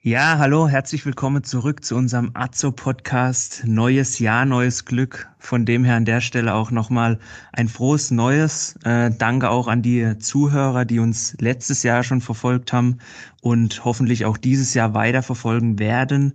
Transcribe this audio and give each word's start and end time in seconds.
Ja, 0.00 0.38
hallo, 0.38 0.68
herzlich 0.68 1.04
willkommen 1.06 1.42
zurück 1.42 1.84
zu 1.84 1.96
unserem 1.96 2.30
Azo-Podcast. 2.32 3.64
Neues 3.66 4.20
Jahr, 4.20 4.44
neues 4.44 4.84
Glück. 4.84 5.28
Von 5.40 5.66
dem 5.66 5.82
her 5.82 5.96
an 5.96 6.04
der 6.04 6.20
Stelle 6.20 6.54
auch 6.54 6.70
nochmal 6.70 7.18
ein 7.52 7.66
frohes 7.66 8.12
Neues. 8.12 8.76
Äh, 8.84 9.10
danke 9.10 9.50
auch 9.50 9.66
an 9.66 9.82
die 9.82 10.16
Zuhörer, 10.20 10.84
die 10.84 11.00
uns 11.00 11.34
letztes 11.40 11.82
Jahr 11.82 12.04
schon 12.04 12.20
verfolgt 12.20 12.72
haben 12.72 12.98
und 13.40 13.84
hoffentlich 13.84 14.24
auch 14.24 14.36
dieses 14.36 14.72
Jahr 14.72 14.94
weiter 14.94 15.24
verfolgen 15.24 15.80
werden. 15.80 16.34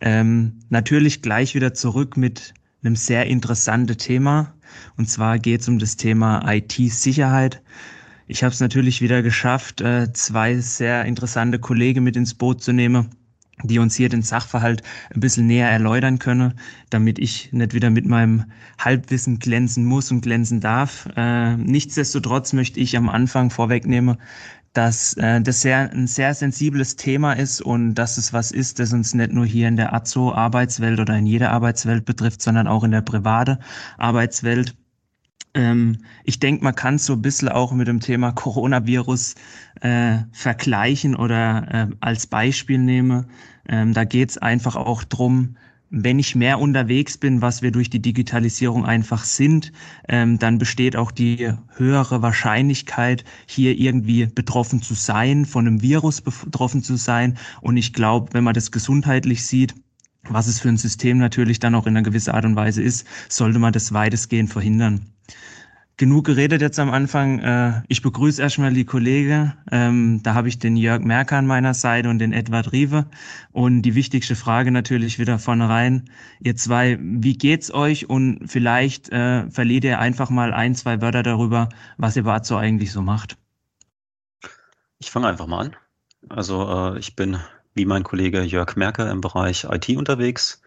Ähm, 0.00 0.60
natürlich 0.70 1.20
gleich 1.20 1.54
wieder 1.54 1.74
zurück 1.74 2.16
mit 2.16 2.54
einem 2.82 2.96
sehr 2.96 3.26
interessanten 3.26 3.98
Thema. 3.98 4.54
Und 4.96 5.10
zwar 5.10 5.38
geht 5.38 5.60
es 5.60 5.68
um 5.68 5.78
das 5.78 5.98
Thema 5.98 6.50
IT-Sicherheit. 6.50 7.62
Ich 8.26 8.44
habe 8.44 8.52
es 8.52 8.60
natürlich 8.60 9.00
wieder 9.00 9.22
geschafft, 9.22 9.80
äh, 9.80 10.12
zwei 10.12 10.58
sehr 10.58 11.04
interessante 11.04 11.58
Kollegen 11.58 12.04
mit 12.04 12.16
ins 12.16 12.34
Boot 12.34 12.62
zu 12.62 12.72
nehmen, 12.72 13.10
die 13.64 13.78
uns 13.78 13.94
hier 13.94 14.08
den 14.08 14.22
Sachverhalt 14.22 14.82
ein 15.14 15.20
bisschen 15.20 15.46
näher 15.46 15.68
erläutern 15.68 16.18
können, 16.18 16.54
damit 16.90 17.18
ich 17.18 17.52
nicht 17.52 17.74
wieder 17.74 17.90
mit 17.90 18.06
meinem 18.06 18.44
Halbwissen 18.78 19.38
glänzen 19.38 19.84
muss 19.84 20.10
und 20.10 20.22
glänzen 20.22 20.60
darf. 20.60 21.08
Äh, 21.16 21.56
nichtsdestotrotz 21.56 22.52
möchte 22.52 22.80
ich 22.80 22.96
am 22.96 23.08
Anfang 23.08 23.50
vorwegnehmen, 23.50 24.16
dass 24.72 25.14
äh, 25.14 25.40
das 25.40 25.60
sehr, 25.60 25.90
ein 25.90 26.06
sehr 26.06 26.34
sensibles 26.34 26.96
Thema 26.96 27.34
ist 27.34 27.60
und 27.60 27.94
dass 27.94 28.16
es 28.16 28.32
was 28.32 28.52
ist, 28.52 28.78
das 28.78 28.92
uns 28.92 29.14
nicht 29.14 29.32
nur 29.32 29.44
hier 29.44 29.68
in 29.68 29.76
der 29.76 29.92
AZO-Arbeitswelt 29.92 30.98
oder 30.98 31.16
in 31.16 31.26
jeder 31.26 31.50
Arbeitswelt 31.50 32.04
betrifft, 32.04 32.40
sondern 32.40 32.66
auch 32.66 32.84
in 32.84 32.90
der 32.90 33.02
private 33.02 33.58
Arbeitswelt. 33.98 34.74
Ähm, 35.54 35.98
ich 36.24 36.40
denke, 36.40 36.64
man 36.64 36.74
kann 36.74 36.94
es 36.94 37.06
so 37.06 37.12
ein 37.14 37.22
bisschen 37.22 37.48
auch 37.48 37.72
mit 37.72 37.88
dem 37.88 38.00
Thema 38.00 38.32
Coronavirus 38.32 39.34
äh, 39.80 40.18
vergleichen 40.32 41.14
oder 41.14 41.90
äh, 41.90 41.94
als 42.00 42.26
Beispiel 42.26 42.78
nehmen. 42.78 43.26
Ähm, 43.68 43.92
da 43.92 44.04
geht 44.04 44.30
es 44.30 44.38
einfach 44.38 44.76
auch 44.76 45.04
drum, 45.04 45.56
wenn 45.94 46.18
ich 46.18 46.34
mehr 46.34 46.58
unterwegs 46.58 47.18
bin, 47.18 47.42
was 47.42 47.60
wir 47.60 47.70
durch 47.70 47.90
die 47.90 48.00
Digitalisierung 48.00 48.86
einfach 48.86 49.24
sind, 49.24 49.72
ähm, 50.08 50.38
dann 50.38 50.56
besteht 50.56 50.96
auch 50.96 51.10
die 51.10 51.52
höhere 51.76 52.22
Wahrscheinlichkeit, 52.22 53.24
hier 53.46 53.78
irgendwie 53.78 54.24
betroffen 54.24 54.80
zu 54.80 54.94
sein, 54.94 55.44
von 55.44 55.66
einem 55.66 55.82
Virus 55.82 56.22
betroffen 56.22 56.82
zu 56.82 56.96
sein. 56.96 57.36
Und 57.60 57.76
ich 57.76 57.92
glaube, 57.92 58.32
wenn 58.32 58.42
man 58.42 58.54
das 58.54 58.70
gesundheitlich 58.70 59.46
sieht, 59.46 59.74
was 60.28 60.46
es 60.46 60.60
für 60.60 60.68
ein 60.68 60.76
System 60.76 61.18
natürlich 61.18 61.58
dann 61.58 61.74
auch 61.74 61.86
in 61.86 61.96
einer 61.96 62.04
gewissen 62.04 62.30
Art 62.30 62.44
und 62.44 62.56
Weise 62.56 62.82
ist, 62.82 63.06
sollte 63.28 63.58
man 63.58 63.72
das 63.72 63.92
weitestgehend 63.92 64.50
verhindern 64.50 65.12
genug 66.02 66.24
geredet 66.24 66.60
jetzt 66.60 66.80
am 66.80 66.90
Anfang. 66.90 67.38
Äh, 67.38 67.82
ich 67.88 68.02
begrüße 68.02 68.42
erstmal 68.42 68.72
die 68.72 68.84
Kollegen. 68.84 69.52
Ähm, 69.70 70.20
da 70.24 70.34
habe 70.34 70.48
ich 70.48 70.58
den 70.58 70.76
Jörg 70.76 71.02
Merker 71.02 71.36
an 71.36 71.46
meiner 71.46 71.74
Seite 71.74 72.08
und 72.08 72.18
den 72.18 72.32
Edward 72.32 72.72
Riewe. 72.72 73.06
Und 73.52 73.82
die 73.82 73.94
wichtigste 73.94 74.34
Frage 74.34 74.72
natürlich 74.72 75.20
wieder 75.20 75.38
vornherein. 75.38 76.10
Ihr 76.40 76.56
zwei, 76.56 76.98
wie 77.00 77.36
geht's 77.36 77.72
euch? 77.72 78.10
Und 78.10 78.48
vielleicht 78.48 79.10
äh, 79.10 79.48
verliert 79.50 79.84
ihr 79.84 80.00
einfach 80.00 80.28
mal 80.28 80.52
ein, 80.52 80.74
zwei 80.74 81.00
Wörter 81.00 81.22
darüber, 81.22 81.68
was 81.98 82.16
ihr 82.16 82.24
Bazo 82.24 82.56
eigentlich 82.56 82.90
so 82.90 83.02
macht. 83.02 83.36
Ich 84.98 85.10
fange 85.10 85.28
einfach 85.28 85.46
mal 85.46 85.66
an. 85.66 85.76
Also 86.28 86.94
äh, 86.94 86.98
ich 86.98 87.16
bin 87.16 87.38
wie 87.74 87.84
mein 87.84 88.02
Kollege 88.02 88.42
Jörg 88.42 88.76
Merker 88.76 89.10
im 89.10 89.20
Bereich 89.20 89.64
IT 89.64 89.88
unterwegs. 89.96 90.62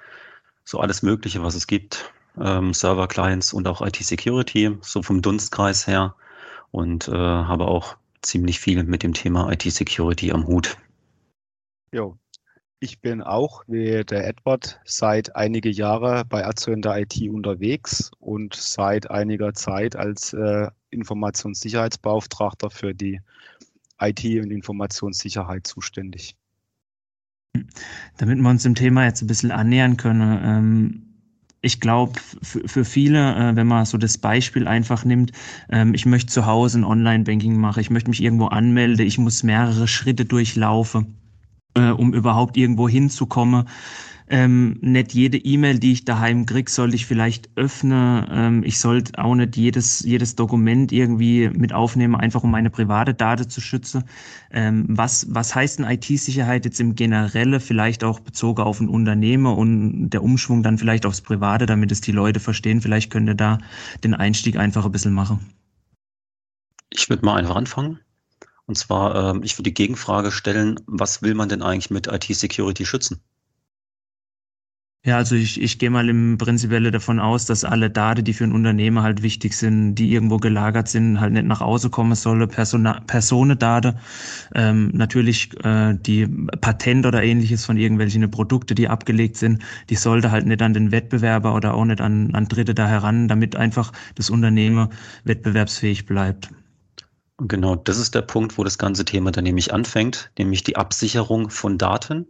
So 0.63 0.79
alles 0.79 1.03
Mögliche, 1.03 1.43
was 1.43 1.55
es 1.55 1.67
gibt 1.67 2.11
ähm, 2.39 2.73
Server-Clients 2.73 3.53
und 3.53 3.67
auch 3.67 3.81
IT-Security, 3.81 4.77
so 4.81 5.01
vom 5.03 5.21
Dunstkreis 5.21 5.87
her. 5.87 6.15
Und 6.71 7.07
äh, 7.07 7.11
habe 7.13 7.67
auch 7.67 7.95
ziemlich 8.21 8.59
viel 8.59 8.83
mit 8.83 9.03
dem 9.03 9.13
Thema 9.13 9.51
IT-Security 9.51 10.31
am 10.31 10.47
Hut. 10.47 10.77
Jo, 11.91 12.17
ich 12.79 12.99
bin 12.99 13.21
auch 13.21 13.63
wie 13.67 14.03
der 14.03 14.27
Edward 14.27 14.81
seit 14.83 15.35
einige 15.35 15.69
Jahre 15.69 16.25
bei 16.25 16.45
Azo 16.45 16.71
in 16.71 16.81
der 16.81 16.97
IT 16.97 17.21
unterwegs 17.29 18.11
und 18.19 18.53
seit 18.53 19.09
einiger 19.09 19.53
Zeit 19.53 19.95
als 19.95 20.33
äh, 20.33 20.67
Informationssicherheitsbeauftragter 20.89 22.69
für 22.69 22.93
die 22.93 23.21
IT 23.99 24.25
und 24.25 24.51
Informationssicherheit 24.51 25.65
zuständig. 25.65 26.35
Damit 28.17 28.39
wir 28.39 28.49
uns 28.49 28.63
dem 28.63 28.75
Thema 28.75 29.05
jetzt 29.05 29.21
ein 29.21 29.27
bisschen 29.27 29.51
annähern 29.51 29.97
können, 29.97 30.39
ähm, 30.43 31.01
ich 31.61 31.79
glaube, 31.79 32.13
für 32.43 32.85
viele, 32.85 33.35
äh, 33.35 33.55
wenn 33.55 33.65
man 33.65 33.85
so 33.85 33.97
das 33.97 34.19
Beispiel 34.19 34.67
einfach 34.67 35.03
nimmt, 35.03 35.31
ähm, 35.69 35.95
ich 35.95 36.05
möchte 36.05 36.31
zu 36.31 36.45
Hause 36.45 36.79
ein 36.79 36.83
Online-Banking 36.83 37.57
machen, 37.57 37.79
ich 37.79 37.89
möchte 37.89 38.09
mich 38.11 38.21
irgendwo 38.21 38.45
anmelden, 38.47 39.05
ich 39.05 39.17
muss 39.17 39.41
mehrere 39.41 39.87
Schritte 39.87 40.25
durchlaufen, 40.25 41.15
äh, 41.73 41.89
um 41.89 42.13
überhaupt 42.13 42.55
irgendwo 42.55 42.87
hinzukommen 42.87 43.67
ähm, 44.27 44.77
nicht 44.81 45.13
jede 45.13 45.37
E-Mail, 45.37 45.77
die 45.77 45.91
ich 45.91 46.05
daheim 46.05 46.47
krieg, 46.47 46.69
sollte 46.69 46.95
ich 46.95 47.05
vielleicht 47.05 47.49
öffnen. 47.55 48.25
Ähm, 48.29 48.63
ich 48.63 48.79
sollte 48.79 49.23
auch 49.23 49.35
nicht 49.35 49.55
jedes, 49.55 49.99
jedes 50.01 50.35
Dokument 50.35 50.91
irgendwie 50.91 51.49
mit 51.49 51.73
aufnehmen, 51.73 52.15
einfach 52.15 52.43
um 52.43 52.49
meine 52.49 52.71
private 52.71 53.13
Daten 53.13 53.49
zu 53.49 53.61
schützen. 53.61 54.03
Ähm, 54.51 54.85
was, 54.89 55.27
was 55.29 55.53
heißt 55.53 55.79
denn 55.79 55.85
IT-Sicherheit 55.85 56.65
jetzt 56.65 56.79
im 56.79 56.95
Generelle, 56.95 57.59
vielleicht 57.59 58.03
auch 58.03 58.19
bezogen 58.19 58.63
auf 58.63 58.79
ein 58.79 58.89
Unternehmen 58.89 59.45
und 59.45 60.09
der 60.09 60.23
Umschwung 60.23 60.63
dann 60.63 60.79
vielleicht 60.79 61.05
aufs 61.05 61.21
Private, 61.21 61.67
damit 61.67 61.91
es 61.91 62.01
die 62.01 62.11
Leute 62.11 62.39
verstehen? 62.39 62.81
Vielleicht 62.81 63.11
könnt 63.11 63.29
ihr 63.29 63.35
da 63.35 63.59
den 64.03 64.15
Einstieg 64.15 64.57
einfach 64.57 64.85
ein 64.85 64.91
bisschen 64.91 65.13
machen. 65.13 65.39
Ich 66.89 67.09
würde 67.09 67.25
mal 67.25 67.35
einfach 67.35 67.55
anfangen. 67.55 67.99
Und 68.65 68.75
zwar, 68.75 69.35
ähm, 69.35 69.43
ich 69.43 69.55
würde 69.55 69.69
die 69.69 69.73
Gegenfrage 69.75 70.31
stellen, 70.31 70.79
was 70.87 71.21
will 71.21 71.35
man 71.35 71.49
denn 71.49 71.61
eigentlich 71.61 71.91
mit 71.91 72.07
IT-Security 72.07 72.87
schützen? 72.87 73.21
Ja, 75.05 75.17
also 75.17 75.35
ich, 75.35 75.61
ich 75.61 75.77
gehe 75.77 75.91
mal 75.91 76.09
im 76.09 76.39
Prinzipielle 76.39 76.89
davon 76.89 77.19
aus, 77.19 77.45
dass 77.45 77.63
alle 77.63 77.91
Daten, 77.91 78.23
die 78.23 78.33
für 78.33 78.43
ein 78.43 78.51
Unternehmen 78.51 79.03
halt 79.03 79.21
wichtig 79.21 79.55
sind, 79.55 79.93
die 79.93 80.11
irgendwo 80.11 80.37
gelagert 80.37 80.87
sind, 80.87 81.21
halt 81.21 81.33
nicht 81.33 81.45
nach 81.45 81.59
Hause 81.59 81.91
kommen 81.91 82.15
sollen, 82.15 82.47
Persona 82.47 82.99
Personendaten. 83.05 83.99
Ähm, 84.55 84.89
natürlich 84.95 85.51
äh, 85.63 85.93
die 85.93 86.25
Patent 86.59 87.05
oder 87.05 87.21
ähnliches 87.21 87.65
von 87.65 87.77
irgendwelchen 87.77 88.31
Produkte, 88.31 88.73
die 88.73 88.87
abgelegt 88.87 89.37
sind, 89.37 89.61
die 89.91 89.95
sollte 89.95 90.31
halt 90.31 90.47
nicht 90.47 90.63
an 90.63 90.73
den 90.73 90.91
Wettbewerber 90.91 91.53
oder 91.53 91.75
auch 91.75 91.85
nicht 91.85 92.01
an, 92.01 92.33
an 92.33 92.47
Dritte 92.47 92.73
da 92.73 92.87
heran, 92.87 93.27
damit 93.27 93.55
einfach 93.55 93.91
das 94.15 94.31
Unternehmen 94.31 94.89
wettbewerbsfähig 95.23 96.07
bleibt. 96.07 96.49
Genau, 97.37 97.75
das 97.75 97.99
ist 97.99 98.15
der 98.15 98.23
Punkt, 98.23 98.57
wo 98.57 98.63
das 98.63 98.79
ganze 98.79 99.05
Thema 99.05 99.29
dann 99.29 99.43
nämlich 99.43 99.71
anfängt, 99.71 100.31
nämlich 100.39 100.63
die 100.63 100.77
Absicherung 100.77 101.51
von 101.51 101.77
Daten 101.77 102.25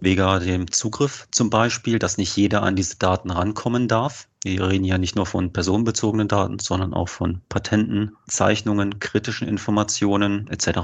wegen 0.00 0.40
dem 0.40 0.70
Zugriff 0.70 1.28
zum 1.30 1.50
Beispiel, 1.50 1.98
dass 1.98 2.18
nicht 2.18 2.36
jeder 2.36 2.62
an 2.62 2.76
diese 2.76 2.96
Daten 2.96 3.30
rankommen 3.30 3.88
darf. 3.88 4.28
Wir 4.42 4.68
reden 4.68 4.84
ja 4.84 4.98
nicht 4.98 5.16
nur 5.16 5.26
von 5.26 5.52
personenbezogenen 5.52 6.28
Daten, 6.28 6.58
sondern 6.58 6.92
auch 6.94 7.08
von 7.08 7.40
Patenten, 7.48 8.16
Zeichnungen, 8.26 8.98
kritischen 8.98 9.48
Informationen 9.48 10.48
etc. 10.48 10.78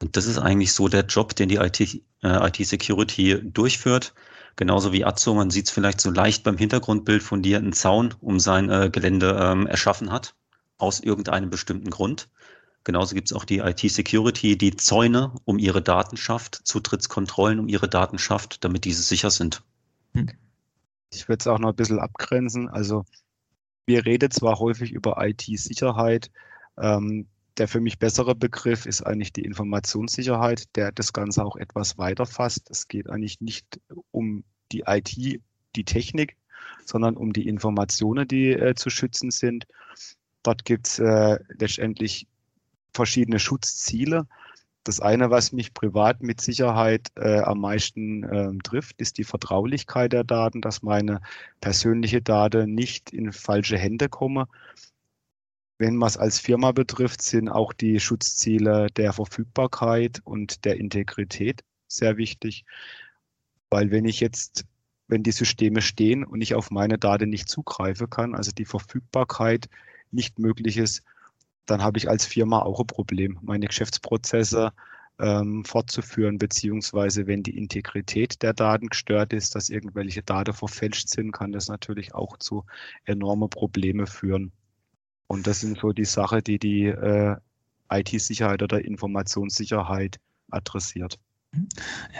Und 0.00 0.16
das 0.16 0.26
ist 0.26 0.38
eigentlich 0.38 0.72
so 0.72 0.88
der 0.88 1.04
Job, 1.04 1.34
den 1.36 1.48
die 1.48 1.56
IT-Security 1.56 3.32
äh, 3.32 3.36
IT 3.36 3.56
durchführt. 3.56 4.14
Genauso 4.56 4.92
wie 4.92 5.04
Azzo, 5.04 5.34
man 5.34 5.50
sieht 5.50 5.66
es 5.66 5.70
vielleicht 5.70 6.00
so 6.00 6.10
leicht 6.10 6.44
beim 6.44 6.56
Hintergrundbild 6.56 7.22
von 7.22 7.42
dir, 7.42 7.58
einen 7.58 7.72
Zaun 7.72 8.14
um 8.20 8.40
sein 8.40 8.70
äh, 8.70 8.90
Gelände 8.90 9.38
ähm, 9.40 9.66
erschaffen 9.66 10.10
hat, 10.10 10.34
aus 10.78 11.00
irgendeinem 11.00 11.50
bestimmten 11.50 11.90
Grund. 11.90 12.28
Genauso 12.84 13.14
gibt 13.14 13.28
es 13.28 13.36
auch 13.36 13.44
die 13.44 13.58
IT-Security, 13.58 14.56
die 14.56 14.74
Zäune 14.76 15.32
um 15.44 15.58
ihre 15.58 15.82
Daten 15.82 16.16
schafft, 16.16 16.54
Zutrittskontrollen 16.64 17.60
um 17.60 17.68
ihre 17.68 17.88
Daten 17.88 18.18
schafft, 18.18 18.64
damit 18.64 18.84
diese 18.84 19.02
sicher 19.02 19.30
sind. 19.30 19.62
Hm. 20.14 20.30
Ich 21.12 21.28
würde 21.28 21.40
es 21.40 21.46
auch 21.46 21.58
noch 21.58 21.70
ein 21.70 21.76
bisschen 21.76 21.98
abgrenzen. 21.98 22.68
Also 22.68 23.04
wir 23.86 24.06
reden 24.06 24.30
zwar 24.30 24.58
häufig 24.58 24.92
über 24.92 25.16
IT-Sicherheit, 25.18 26.30
ähm, 26.78 27.26
der 27.58 27.68
für 27.68 27.80
mich 27.80 27.98
bessere 27.98 28.34
Begriff 28.34 28.86
ist 28.86 29.02
eigentlich 29.02 29.32
die 29.32 29.44
Informationssicherheit, 29.44 30.74
der 30.76 30.92
das 30.92 31.12
Ganze 31.12 31.44
auch 31.44 31.56
etwas 31.56 31.98
weiter 31.98 32.24
fasst. 32.24 32.70
Es 32.70 32.88
geht 32.88 33.10
eigentlich 33.10 33.40
nicht 33.40 33.80
um 34.10 34.44
die 34.72 34.84
IT, 34.86 35.16
die 35.76 35.84
Technik, 35.84 36.36
sondern 36.86 37.16
um 37.16 37.32
die 37.32 37.46
Informationen, 37.46 38.26
die 38.26 38.52
äh, 38.52 38.74
zu 38.74 38.88
schützen 38.88 39.30
sind. 39.30 39.66
Dort 40.42 40.64
gibt 40.64 40.86
es 40.86 40.98
äh, 40.98 41.38
letztendlich 41.58 42.26
verschiedene 42.92 43.38
Schutzziele. 43.38 44.26
Das 44.84 45.00
eine, 45.00 45.30
was 45.30 45.52
mich 45.52 45.74
privat 45.74 46.22
mit 46.22 46.40
Sicherheit 46.40 47.08
äh, 47.16 47.40
am 47.40 47.60
meisten 47.60 48.24
äh, 48.24 48.50
trifft, 48.64 49.00
ist 49.00 49.18
die 49.18 49.24
Vertraulichkeit 49.24 50.12
der 50.12 50.24
Daten, 50.24 50.62
dass 50.62 50.82
meine 50.82 51.20
persönliche 51.60 52.22
Daten 52.22 52.74
nicht 52.74 53.10
in 53.10 53.32
falsche 53.32 53.76
Hände 53.76 54.08
kommen. 54.08 54.46
Wenn 55.78 55.96
man 55.96 56.08
es 56.08 56.16
als 56.16 56.38
Firma 56.38 56.72
betrifft, 56.72 57.22
sind 57.22 57.48
auch 57.48 57.72
die 57.72 58.00
Schutzziele 58.00 58.88
der 58.96 59.12
Verfügbarkeit 59.12 60.20
und 60.24 60.64
der 60.64 60.76
Integrität 60.76 61.62
sehr 61.86 62.16
wichtig. 62.16 62.64
Weil 63.70 63.90
wenn 63.90 64.04
ich 64.04 64.20
jetzt, 64.20 64.64
wenn 65.08 65.22
die 65.22 65.32
Systeme 65.32 65.82
stehen 65.82 66.24
und 66.24 66.40
ich 66.40 66.54
auf 66.54 66.70
meine 66.70 66.98
Daten 66.98 67.28
nicht 67.28 67.48
zugreifen 67.48 68.08
kann, 68.08 68.34
also 68.34 68.50
die 68.50 68.64
Verfügbarkeit 68.64 69.68
nicht 70.10 70.38
möglich 70.38 70.76
ist, 70.76 71.02
dann 71.66 71.82
habe 71.82 71.98
ich 71.98 72.08
als 72.08 72.26
Firma 72.26 72.60
auch 72.60 72.80
ein 72.80 72.86
Problem. 72.86 73.38
Meine 73.42 73.66
Geschäftsprozesse 73.66 74.72
ähm, 75.18 75.64
fortzuführen, 75.64 76.38
beziehungsweise 76.38 77.26
wenn 77.26 77.42
die 77.42 77.56
Integrität 77.56 78.42
der 78.42 78.54
Daten 78.54 78.88
gestört 78.88 79.32
ist, 79.32 79.54
dass 79.54 79.68
irgendwelche 79.68 80.22
Daten 80.22 80.52
verfälscht 80.52 81.08
sind, 81.08 81.32
kann 81.32 81.52
das 81.52 81.68
natürlich 81.68 82.14
auch 82.14 82.38
zu 82.38 82.64
enormen 83.04 83.50
Problemen 83.50 84.06
führen. 84.06 84.52
Und 85.26 85.46
das 85.46 85.60
sind 85.60 85.78
so 85.78 85.92
die 85.92 86.06
Sachen, 86.06 86.42
die 86.42 86.58
die 86.58 86.86
äh, 86.86 87.36
IT-Sicherheit 87.90 88.62
oder 88.62 88.84
Informationssicherheit 88.84 90.18
adressiert. 90.50 91.18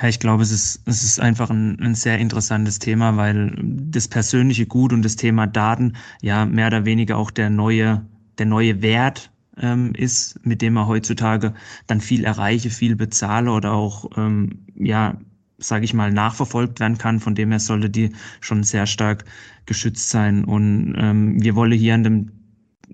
Ja, 0.01 0.09
ich 0.09 0.19
glaube, 0.19 0.43
es 0.43 0.51
ist, 0.51 0.83
es 0.87 1.05
ist 1.05 1.21
einfach 1.21 1.51
ein, 1.51 1.79
ein, 1.81 1.95
sehr 1.95 2.19
interessantes 2.19 2.81
Thema, 2.81 3.17
weil 3.17 3.57
das 3.63 4.09
persönliche 4.09 4.67
Gut 4.67 4.93
und 4.93 5.05
das 5.05 5.17
Thema 5.17 5.47
Daten 5.47 5.97
ja 6.21 6.47
mehr 6.47 6.67
oder 6.67 6.85
weniger 6.85 7.17
auch 7.17 7.31
der 7.31 7.49
neue, 7.49 8.05
der 8.41 8.47
neue 8.47 8.83
Wert 8.83 9.31
ähm, 9.59 9.93
ist, 9.95 10.45
mit 10.45 10.63
dem 10.63 10.77
er 10.77 10.89
heutzutage 10.89 11.55
dann 11.87 12.01
viel 12.01 12.25
erreiche, 12.25 12.71
viel 12.71 12.97
bezahle 12.97 13.53
oder 13.53 13.73
auch, 13.73 14.11
ähm, 14.17 14.67
ja, 14.75 15.21
sage 15.59 15.85
ich 15.85 15.95
mal, 15.95 16.11
nachverfolgt 16.11 16.81
werden 16.81 16.99
kann. 16.99 17.21
Von 17.21 17.35
dem 17.35 17.51
her 17.51 17.61
sollte 17.61 17.91
die 17.91 18.11
schon 18.41 18.65
sehr 18.65 18.87
stark 18.87 19.25
geschützt 19.67 20.11
sein. 20.11 20.45
Und 20.45 20.95
ähm, 20.99 21.43
wir 21.43 21.55
wollen 21.55 21.73
hier 21.73 21.95
an 21.95 22.05
dem 22.05 22.31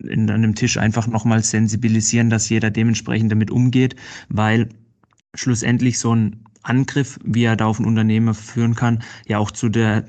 in 0.03 0.29
einem 0.31 0.55
Tisch 0.55 0.77
einfach 0.77 1.07
nochmal 1.07 1.43
sensibilisieren, 1.43 2.29
dass 2.29 2.51
jeder 2.51 2.71
dementsprechend 2.71 3.33
damit 3.33 3.51
umgeht, 3.51 3.97
weil 4.29 4.69
schlussendlich 5.35 5.99
so 5.99 6.15
ein 6.15 6.45
Angriff, 6.63 7.19
wie 7.25 7.45
er 7.45 7.57
da 7.57 7.67
auf 7.67 7.79
ein 7.79 7.87
Unternehmen 7.87 8.35
führen 8.35 8.75
kann, 8.75 9.03
ja 9.27 9.39
auch 9.39 9.51
zu 9.51 9.69
der 9.69 10.05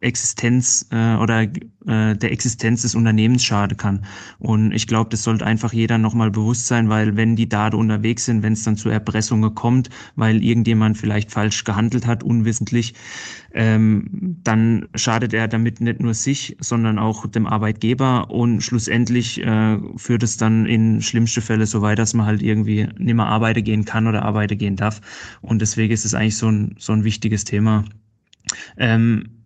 Existenz 0.00 0.86
äh, 0.90 1.16
oder 1.16 1.42
äh, 1.42 2.16
der 2.16 2.32
Existenz 2.32 2.82
des 2.82 2.94
Unternehmens 2.94 3.44
schaden 3.44 3.76
kann. 3.76 4.04
Und 4.38 4.72
ich 4.72 4.86
glaube, 4.86 5.10
das 5.10 5.22
sollte 5.22 5.44
einfach 5.44 5.72
jeder 5.72 5.98
nochmal 5.98 6.30
bewusst 6.30 6.66
sein, 6.66 6.88
weil 6.88 7.16
wenn 7.16 7.36
die 7.36 7.48
Daten 7.48 7.76
unterwegs 7.76 8.24
sind, 8.24 8.42
wenn 8.42 8.54
es 8.54 8.62
dann 8.62 8.76
zu 8.76 8.88
Erpressungen 8.88 9.54
kommt, 9.54 9.90
weil 10.16 10.42
irgendjemand 10.42 10.96
vielleicht 10.96 11.30
falsch 11.30 11.64
gehandelt 11.64 12.06
hat, 12.06 12.22
unwissentlich, 12.22 12.94
ähm, 13.52 14.38
dann 14.42 14.88
schadet 14.94 15.34
er 15.34 15.48
damit 15.48 15.80
nicht 15.80 16.00
nur 16.00 16.14
sich, 16.14 16.56
sondern 16.60 16.98
auch 16.98 17.26
dem 17.26 17.46
Arbeitgeber 17.46 18.30
und 18.30 18.62
schlussendlich 18.62 19.42
äh, 19.42 19.78
führt 19.96 20.22
es 20.22 20.36
dann 20.38 20.64
in 20.66 21.02
schlimmste 21.02 21.42
Fälle 21.42 21.66
so 21.66 21.82
weit, 21.82 21.98
dass 21.98 22.14
man 22.14 22.26
halt 22.26 22.42
irgendwie 22.42 22.88
nicht 22.96 23.14
mehr 23.14 23.26
arbeiten 23.26 23.64
gehen 23.64 23.84
kann 23.84 24.06
oder 24.06 24.22
arbeiten 24.22 24.56
gehen 24.56 24.76
darf. 24.76 25.00
Und 25.42 25.60
deswegen 25.60 25.92
ist 25.92 26.06
es 26.06 26.14
eigentlich 26.14 26.36
so 26.36 26.48
ein, 26.48 26.74
so 26.78 26.92
ein 26.92 27.04
wichtiges 27.04 27.44
Thema. 27.44 27.84
Ähm, 28.78 29.39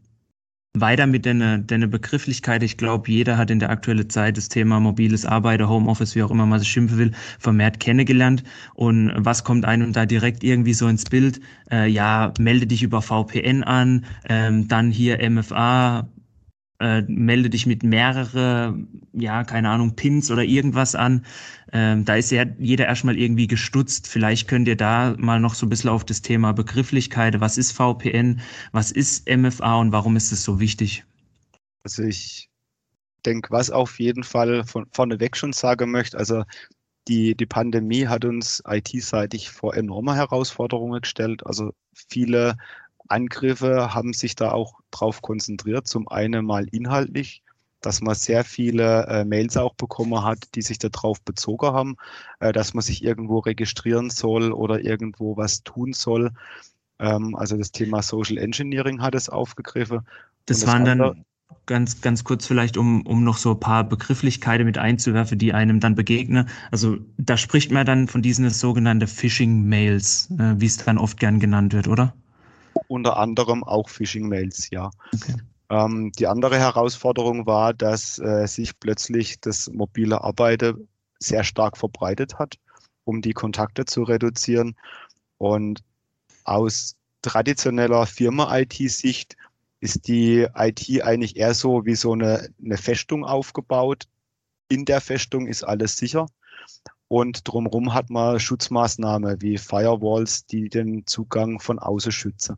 weiter 0.76 1.06
mit 1.06 1.24
der 1.24 1.86
Begrifflichkeit. 1.86 2.64
Ich 2.64 2.76
glaube, 2.76 3.10
jeder 3.10 3.38
hat 3.38 3.50
in 3.50 3.60
der 3.60 3.70
aktuellen 3.70 4.10
Zeit 4.10 4.36
das 4.36 4.48
Thema 4.48 4.80
mobiles 4.80 5.24
Arbeiten, 5.24 5.68
Homeoffice, 5.68 6.16
wie 6.16 6.22
auch 6.22 6.32
immer 6.32 6.46
man 6.46 6.60
es 6.60 6.66
schimpfen 6.66 6.98
will, 6.98 7.12
vermehrt 7.38 7.78
kennengelernt. 7.78 8.42
Und 8.74 9.12
was 9.16 9.44
kommt 9.44 9.64
einem 9.64 9.92
da 9.92 10.04
direkt 10.04 10.42
irgendwie 10.42 10.74
so 10.74 10.88
ins 10.88 11.04
Bild? 11.04 11.40
Äh, 11.70 11.88
ja, 11.88 12.32
melde 12.40 12.66
dich 12.66 12.82
über 12.82 13.02
VPN 13.02 13.62
an, 13.62 14.04
ähm, 14.28 14.66
dann 14.66 14.90
hier 14.90 15.18
MFA, 15.30 16.08
äh, 16.80 17.02
melde 17.02 17.50
dich 17.50 17.66
mit 17.66 17.82
mehrere, 17.82 18.78
ja, 19.12 19.44
keine 19.44 19.70
Ahnung, 19.70 19.96
Pins 19.96 20.30
oder 20.30 20.42
irgendwas 20.42 20.94
an. 20.94 21.24
Ähm, 21.72 22.04
da 22.04 22.16
ist 22.16 22.30
ja 22.30 22.44
jeder 22.58 22.86
erstmal 22.86 23.18
irgendwie 23.18 23.46
gestutzt. 23.46 24.08
Vielleicht 24.08 24.48
könnt 24.48 24.68
ihr 24.68 24.76
da 24.76 25.14
mal 25.18 25.40
noch 25.40 25.54
so 25.54 25.66
ein 25.66 25.68
bisschen 25.68 25.90
auf 25.90 26.04
das 26.04 26.22
Thema 26.22 26.52
Begrifflichkeit, 26.52 27.40
was 27.40 27.58
ist 27.58 27.72
VPN, 27.72 28.40
was 28.72 28.90
ist 28.90 29.28
MFA 29.28 29.76
und 29.76 29.92
warum 29.92 30.16
ist 30.16 30.32
es 30.32 30.44
so 30.44 30.60
wichtig? 30.60 31.04
Also 31.84 32.02
ich 32.02 32.48
denke, 33.24 33.50
was 33.50 33.70
auf 33.70 33.98
jeden 33.98 34.24
Fall 34.24 34.64
von 34.64 34.86
vorneweg 34.92 35.36
schon 35.36 35.52
sagen 35.52 35.90
möchte, 35.90 36.18
also 36.18 36.44
die, 37.08 37.34
die 37.34 37.46
Pandemie 37.46 38.06
hat 38.06 38.24
uns 38.24 38.62
IT-seitig 38.66 39.50
vor 39.50 39.74
enorme 39.74 40.14
Herausforderungen 40.14 41.02
gestellt. 41.02 41.44
Also 41.46 41.72
viele 42.08 42.56
Angriffe 43.08 43.94
haben 43.94 44.12
sich 44.12 44.34
da 44.34 44.52
auch 44.52 44.80
drauf 44.90 45.22
konzentriert. 45.22 45.86
Zum 45.86 46.08
einen 46.08 46.44
mal 46.44 46.66
inhaltlich, 46.70 47.42
dass 47.80 48.00
man 48.00 48.14
sehr 48.14 48.44
viele 48.44 49.06
äh, 49.06 49.24
Mails 49.24 49.56
auch 49.56 49.74
bekommen 49.74 50.22
hat, 50.24 50.54
die 50.54 50.62
sich 50.62 50.78
darauf 50.78 51.20
bezogen 51.20 51.66
haben, 51.66 51.96
äh, 52.40 52.52
dass 52.52 52.74
man 52.74 52.82
sich 52.82 53.04
irgendwo 53.04 53.40
registrieren 53.40 54.10
soll 54.10 54.52
oder 54.52 54.84
irgendwo 54.84 55.36
was 55.36 55.62
tun 55.64 55.92
soll. 55.92 56.30
Ähm, 56.98 57.34
also 57.36 57.56
das 57.56 57.72
Thema 57.72 58.02
Social 58.02 58.38
Engineering 58.38 59.02
hat 59.02 59.14
es 59.14 59.28
aufgegriffen. 59.28 60.00
Das, 60.46 60.60
das 60.60 60.68
waren 60.68 60.84
dann 60.84 61.24
ganz, 61.66 62.00
ganz 62.00 62.24
kurz 62.24 62.46
vielleicht, 62.46 62.76
um, 62.76 63.02
um 63.02 63.24
noch 63.24 63.38
so 63.38 63.52
ein 63.52 63.60
paar 63.60 63.84
Begrifflichkeiten 63.84 64.66
mit 64.66 64.78
einzuwerfen, 64.78 65.38
die 65.38 65.52
einem 65.52 65.80
dann 65.80 65.94
begegnen. 65.94 66.48
Also 66.70 66.98
da 67.16 67.36
spricht 67.36 67.70
man 67.70 67.86
dann 67.86 68.08
von 68.08 68.22
diesen 68.22 68.48
sogenannten 68.50 69.08
Phishing-Mails, 69.08 70.30
äh, 70.38 70.54
wie 70.58 70.66
es 70.66 70.78
dann 70.78 70.98
oft 70.98 71.18
gern 71.18 71.40
genannt 71.40 71.72
wird, 71.72 71.88
oder? 71.88 72.14
Unter 72.88 73.16
anderem 73.16 73.64
auch 73.64 73.88
Phishing-Mails, 73.88 74.70
ja. 74.70 74.90
Okay. 75.14 75.34
Ähm, 75.70 76.12
die 76.12 76.26
andere 76.26 76.58
Herausforderung 76.58 77.46
war, 77.46 77.72
dass 77.72 78.18
äh, 78.18 78.46
sich 78.46 78.78
plötzlich 78.78 79.40
das 79.40 79.70
mobile 79.70 80.22
Arbeiten 80.22 80.88
sehr 81.18 81.44
stark 81.44 81.76
verbreitet 81.76 82.38
hat, 82.38 82.56
um 83.04 83.22
die 83.22 83.32
Kontakte 83.32 83.84
zu 83.84 84.02
reduzieren. 84.02 84.76
Und 85.38 85.82
aus 86.44 86.96
traditioneller 87.22 88.06
Firma-IT-Sicht 88.06 89.36
ist 89.80 90.06
die 90.06 90.46
IT 90.54 91.02
eigentlich 91.02 91.36
eher 91.36 91.54
so 91.54 91.84
wie 91.86 91.94
so 91.94 92.12
eine, 92.12 92.48
eine 92.62 92.76
Festung 92.76 93.24
aufgebaut. 93.24 94.04
In 94.68 94.84
der 94.84 95.00
Festung 95.00 95.46
ist 95.46 95.62
alles 95.62 95.96
sicher. 95.96 96.26
Und 97.14 97.46
drumherum 97.46 97.94
hat 97.94 98.10
man 98.10 98.40
Schutzmaßnahmen 98.40 99.40
wie 99.40 99.56
Firewalls, 99.56 100.46
die 100.46 100.68
den 100.68 101.06
Zugang 101.06 101.60
von 101.60 101.78
außen 101.78 102.10
schützen. 102.10 102.56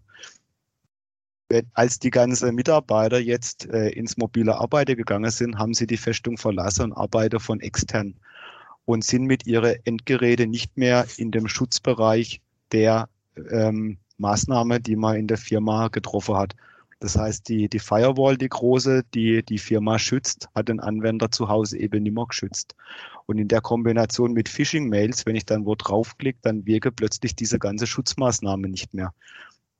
Als 1.74 1.98
die 1.98 2.08
ganzen 2.08 2.54
Mitarbeiter 2.54 3.18
jetzt 3.18 3.66
äh, 3.66 3.90
ins 3.90 4.16
mobile 4.16 4.56
Arbeiten 4.56 4.96
gegangen 4.96 5.30
sind, 5.30 5.58
haben 5.58 5.74
sie 5.74 5.86
die 5.86 5.98
Festung 5.98 6.38
verlassen 6.38 6.84
und 6.84 6.92
arbeiten 6.94 7.38
von 7.38 7.60
extern 7.60 8.14
und 8.86 9.04
sind 9.04 9.26
mit 9.26 9.46
ihren 9.46 9.76
Endgeräten 9.84 10.48
nicht 10.48 10.74
mehr 10.78 11.06
in 11.18 11.32
dem 11.32 11.48
Schutzbereich 11.48 12.40
der 12.72 13.10
ähm, 13.50 13.98
Maßnahme, 14.16 14.80
die 14.80 14.96
man 14.96 15.16
in 15.16 15.26
der 15.26 15.36
Firma 15.36 15.88
getroffen 15.88 16.34
hat. 16.34 16.56
Das 17.00 17.14
heißt, 17.14 17.46
die, 17.50 17.68
die 17.68 17.78
Firewall, 17.78 18.38
die 18.38 18.48
große, 18.48 19.02
die 19.12 19.42
die 19.42 19.58
Firma 19.58 19.98
schützt, 19.98 20.48
hat 20.54 20.70
den 20.70 20.80
Anwender 20.80 21.30
zu 21.30 21.50
Hause 21.50 21.76
eben 21.76 22.04
nicht 22.04 22.14
mehr 22.14 22.24
geschützt. 22.26 22.74
Und 23.26 23.38
in 23.38 23.48
der 23.48 23.60
Kombination 23.60 24.32
mit 24.32 24.48
Phishing-Mails, 24.48 25.26
wenn 25.26 25.36
ich 25.36 25.44
dann 25.44 25.66
wo 25.66 25.74
draufklicke, 25.74 26.38
dann 26.42 26.64
wirke 26.64 26.92
plötzlich 26.92 27.34
diese 27.34 27.58
ganze 27.58 27.86
Schutzmaßnahme 27.86 28.68
nicht 28.68 28.94
mehr, 28.94 29.12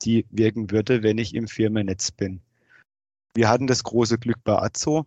die 0.03 0.27
wirken 0.31 0.71
würde, 0.71 1.03
wenn 1.03 1.19
ich 1.19 1.35
im 1.35 1.47
Firmennetz 1.47 2.11
bin. 2.11 2.41
Wir 3.35 3.49
hatten 3.49 3.67
das 3.67 3.85
große 3.85 4.19
Glück 4.19 4.43
bei 4.43 4.61
Azo, 4.61 5.07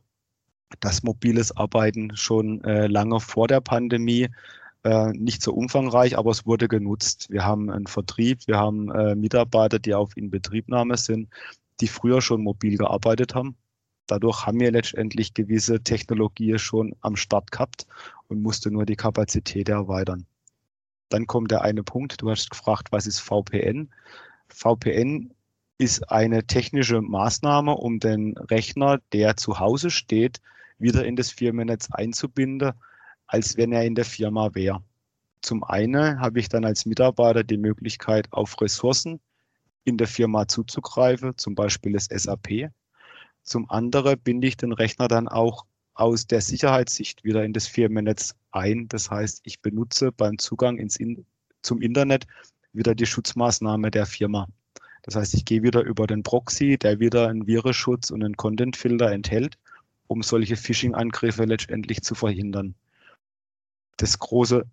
dass 0.79 1.03
mobiles 1.03 1.55
Arbeiten 1.55 2.15
schon 2.15 2.63
äh, 2.63 2.87
lange 2.87 3.19
vor 3.19 3.47
der 3.47 3.59
Pandemie 3.59 4.29
äh, 4.83 5.11
nicht 5.11 5.41
so 5.41 5.53
umfangreich, 5.53 6.17
aber 6.17 6.31
es 6.31 6.45
wurde 6.45 6.67
genutzt. 6.67 7.29
Wir 7.29 7.43
haben 7.43 7.69
einen 7.69 7.87
Vertrieb, 7.87 8.47
wir 8.47 8.57
haben 8.57 8.89
äh, 8.91 9.15
Mitarbeiter, 9.15 9.79
die 9.79 9.95
auf 9.95 10.15
Inbetriebnahme 10.15 10.95
sind, 10.95 11.29
die 11.81 11.87
früher 11.87 12.21
schon 12.21 12.43
mobil 12.43 12.77
gearbeitet 12.77 13.35
haben 13.35 13.57
Dadurch 14.09 14.47
haben 14.47 14.59
wir 14.59 14.71
letztendlich 14.71 15.35
gewisse 15.35 15.83
Technologien 15.83 16.57
schon 16.57 16.95
am 17.01 17.15
Start 17.15 17.51
gehabt 17.51 17.85
und 18.27 18.41
musste 18.41 18.71
nur 18.71 18.85
die 18.85 18.95
Kapazität 18.95 19.69
erweitern. 19.69 20.25
Dann 21.09 21.27
kommt 21.27 21.51
der 21.51 21.61
eine 21.61 21.83
Punkt. 21.83 22.21
Du 22.21 22.29
hast 22.29 22.49
gefragt, 22.49 22.91
was 22.91 23.05
ist 23.05 23.19
VPN? 23.19 23.91
VPN 24.47 25.31
ist 25.77 26.11
eine 26.11 26.45
technische 26.45 27.01
Maßnahme, 27.01 27.73
um 27.75 27.99
den 27.99 28.35
Rechner, 28.37 28.99
der 29.13 29.37
zu 29.37 29.59
Hause 29.59 29.91
steht, 29.91 30.41
wieder 30.79 31.05
in 31.05 31.15
das 31.15 31.29
Firmennetz 31.29 31.89
einzubinden, 31.91 32.73
als 33.27 33.57
wenn 33.57 33.71
er 33.71 33.85
in 33.85 33.93
der 33.93 34.05
Firma 34.05 34.55
wäre. 34.55 34.83
Zum 35.41 35.63
einen 35.63 36.19
habe 36.19 36.39
ich 36.39 36.49
dann 36.49 36.65
als 36.65 36.87
Mitarbeiter 36.87 37.43
die 37.43 37.57
Möglichkeit, 37.57 38.27
auf 38.31 38.59
Ressourcen 38.59 39.19
in 39.83 39.97
der 39.97 40.07
Firma 40.07 40.47
zuzugreifen, 40.47 41.37
zum 41.37 41.53
Beispiel 41.53 41.93
das 41.93 42.05
SAP. 42.05 42.71
Zum 43.49 43.67
anderen 43.71 44.19
binde 44.19 44.47
ich 44.47 44.57
den 44.57 44.73
Rechner 44.73 45.07
dann 45.07 45.27
auch 45.27 45.65
aus 45.95 46.27
der 46.27 46.39
Sicherheitssicht 46.39 47.23
wieder 47.23 47.43
in 47.43 47.51
das 47.51 47.65
Firmennetz 47.65 48.35
ein. 48.51 48.87
Das 48.89 49.09
heißt, 49.09 49.41
ich 49.43 49.59
benutze 49.59 50.11
beim 50.11 50.37
Zugang 50.37 50.77
ins 50.77 50.97
in 50.97 51.25
zum 51.63 51.81
Internet 51.81 52.27
wieder 52.73 52.93
die 52.93 53.07
Schutzmaßnahme 53.07 53.89
der 53.89 54.05
Firma. 54.05 54.47
Das 55.01 55.15
heißt, 55.15 55.33
ich 55.33 55.45
gehe 55.45 55.63
wieder 55.63 55.81
über 55.81 56.05
den 56.05 56.21
Proxy, 56.21 56.77
der 56.77 56.99
wieder 56.99 57.27
einen 57.27 57.47
Virenschutz 57.47 58.11
und 58.11 58.23
einen 58.23 58.37
Content-Filter 58.37 59.11
enthält, 59.11 59.57
um 60.05 60.21
solche 60.21 60.55
Phishing-Angriffe 60.55 61.45
letztendlich 61.45 62.03
zu 62.03 62.13
verhindern. 62.13 62.75
Das 63.97 64.19
große, 64.19 64.63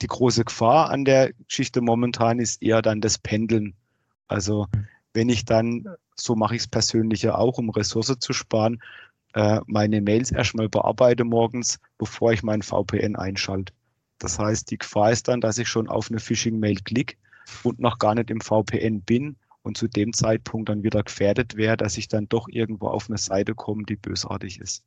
die 0.00 0.06
große 0.06 0.44
Gefahr 0.44 0.90
an 0.90 1.04
der 1.04 1.32
Geschichte 1.32 1.80
momentan 1.80 2.38
ist 2.38 2.62
eher 2.62 2.82
dann 2.82 3.00
das 3.00 3.18
Pendeln. 3.18 3.74
Also 4.28 4.68
wenn 5.16 5.28
ich 5.28 5.44
dann 5.44 5.88
so 6.16 6.34
mache 6.34 6.56
ich 6.56 6.62
es 6.62 6.68
persönlich 6.68 7.22
ja 7.22 7.36
auch, 7.36 7.58
um 7.58 7.70
Ressource 7.70 8.16
zu 8.18 8.32
sparen, 8.32 8.82
äh, 9.34 9.60
meine 9.66 10.00
Mails 10.00 10.32
erstmal 10.32 10.68
bearbeite 10.68 11.24
morgens, 11.24 11.78
bevor 11.98 12.32
ich 12.32 12.42
meinen 12.42 12.62
VPN 12.62 13.16
einschalte. 13.16 13.72
Das 14.18 14.38
heißt, 14.38 14.70
die 14.70 14.78
Gefahr 14.78 15.12
ist 15.12 15.28
dann, 15.28 15.42
dass 15.42 15.58
ich 15.58 15.68
schon 15.68 15.88
auf 15.88 16.10
eine 16.10 16.20
Phishing-Mail 16.20 16.76
klicke 16.84 17.16
und 17.62 17.78
noch 17.78 17.98
gar 17.98 18.14
nicht 18.14 18.30
im 18.30 18.40
VPN 18.40 19.02
bin 19.02 19.36
und 19.62 19.76
zu 19.76 19.88
dem 19.88 20.14
Zeitpunkt 20.14 20.70
dann 20.70 20.82
wieder 20.82 21.02
gefährdet 21.02 21.56
wäre, 21.56 21.76
dass 21.76 21.98
ich 21.98 22.08
dann 22.08 22.28
doch 22.28 22.48
irgendwo 22.48 22.88
auf 22.88 23.10
eine 23.10 23.18
Seite 23.18 23.54
komme, 23.54 23.82
die 23.86 23.96
bösartig 23.96 24.58
ist. 24.58 24.84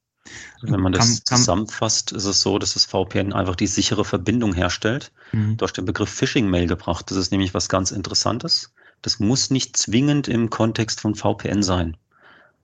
Wenn 0.61 0.81
man 0.81 0.93
das 0.93 1.23
kann, 1.23 1.37
zusammenfasst, 1.37 2.11
ist 2.11 2.25
es 2.25 2.41
so, 2.41 2.59
dass 2.59 2.73
das 2.73 2.85
VPN 2.85 3.33
einfach 3.33 3.55
die 3.55 3.67
sichere 3.67 4.03
Verbindung 4.03 4.53
herstellt. 4.53 5.11
Mhm. 5.31 5.57
Du 5.57 5.63
hast 5.63 5.73
den 5.73 5.85
Begriff 5.85 6.09
Phishing-Mail 6.09 6.67
gebracht. 6.67 7.09
Das 7.11 7.17
ist 7.17 7.31
nämlich 7.31 7.53
was 7.53 7.69
ganz 7.69 7.91
Interessantes. 7.91 8.73
Das 9.01 9.19
muss 9.19 9.49
nicht 9.49 9.77
zwingend 9.77 10.27
im 10.27 10.49
Kontext 10.49 10.99
von 11.01 11.15
VPN 11.15 11.63
sein. 11.63 11.97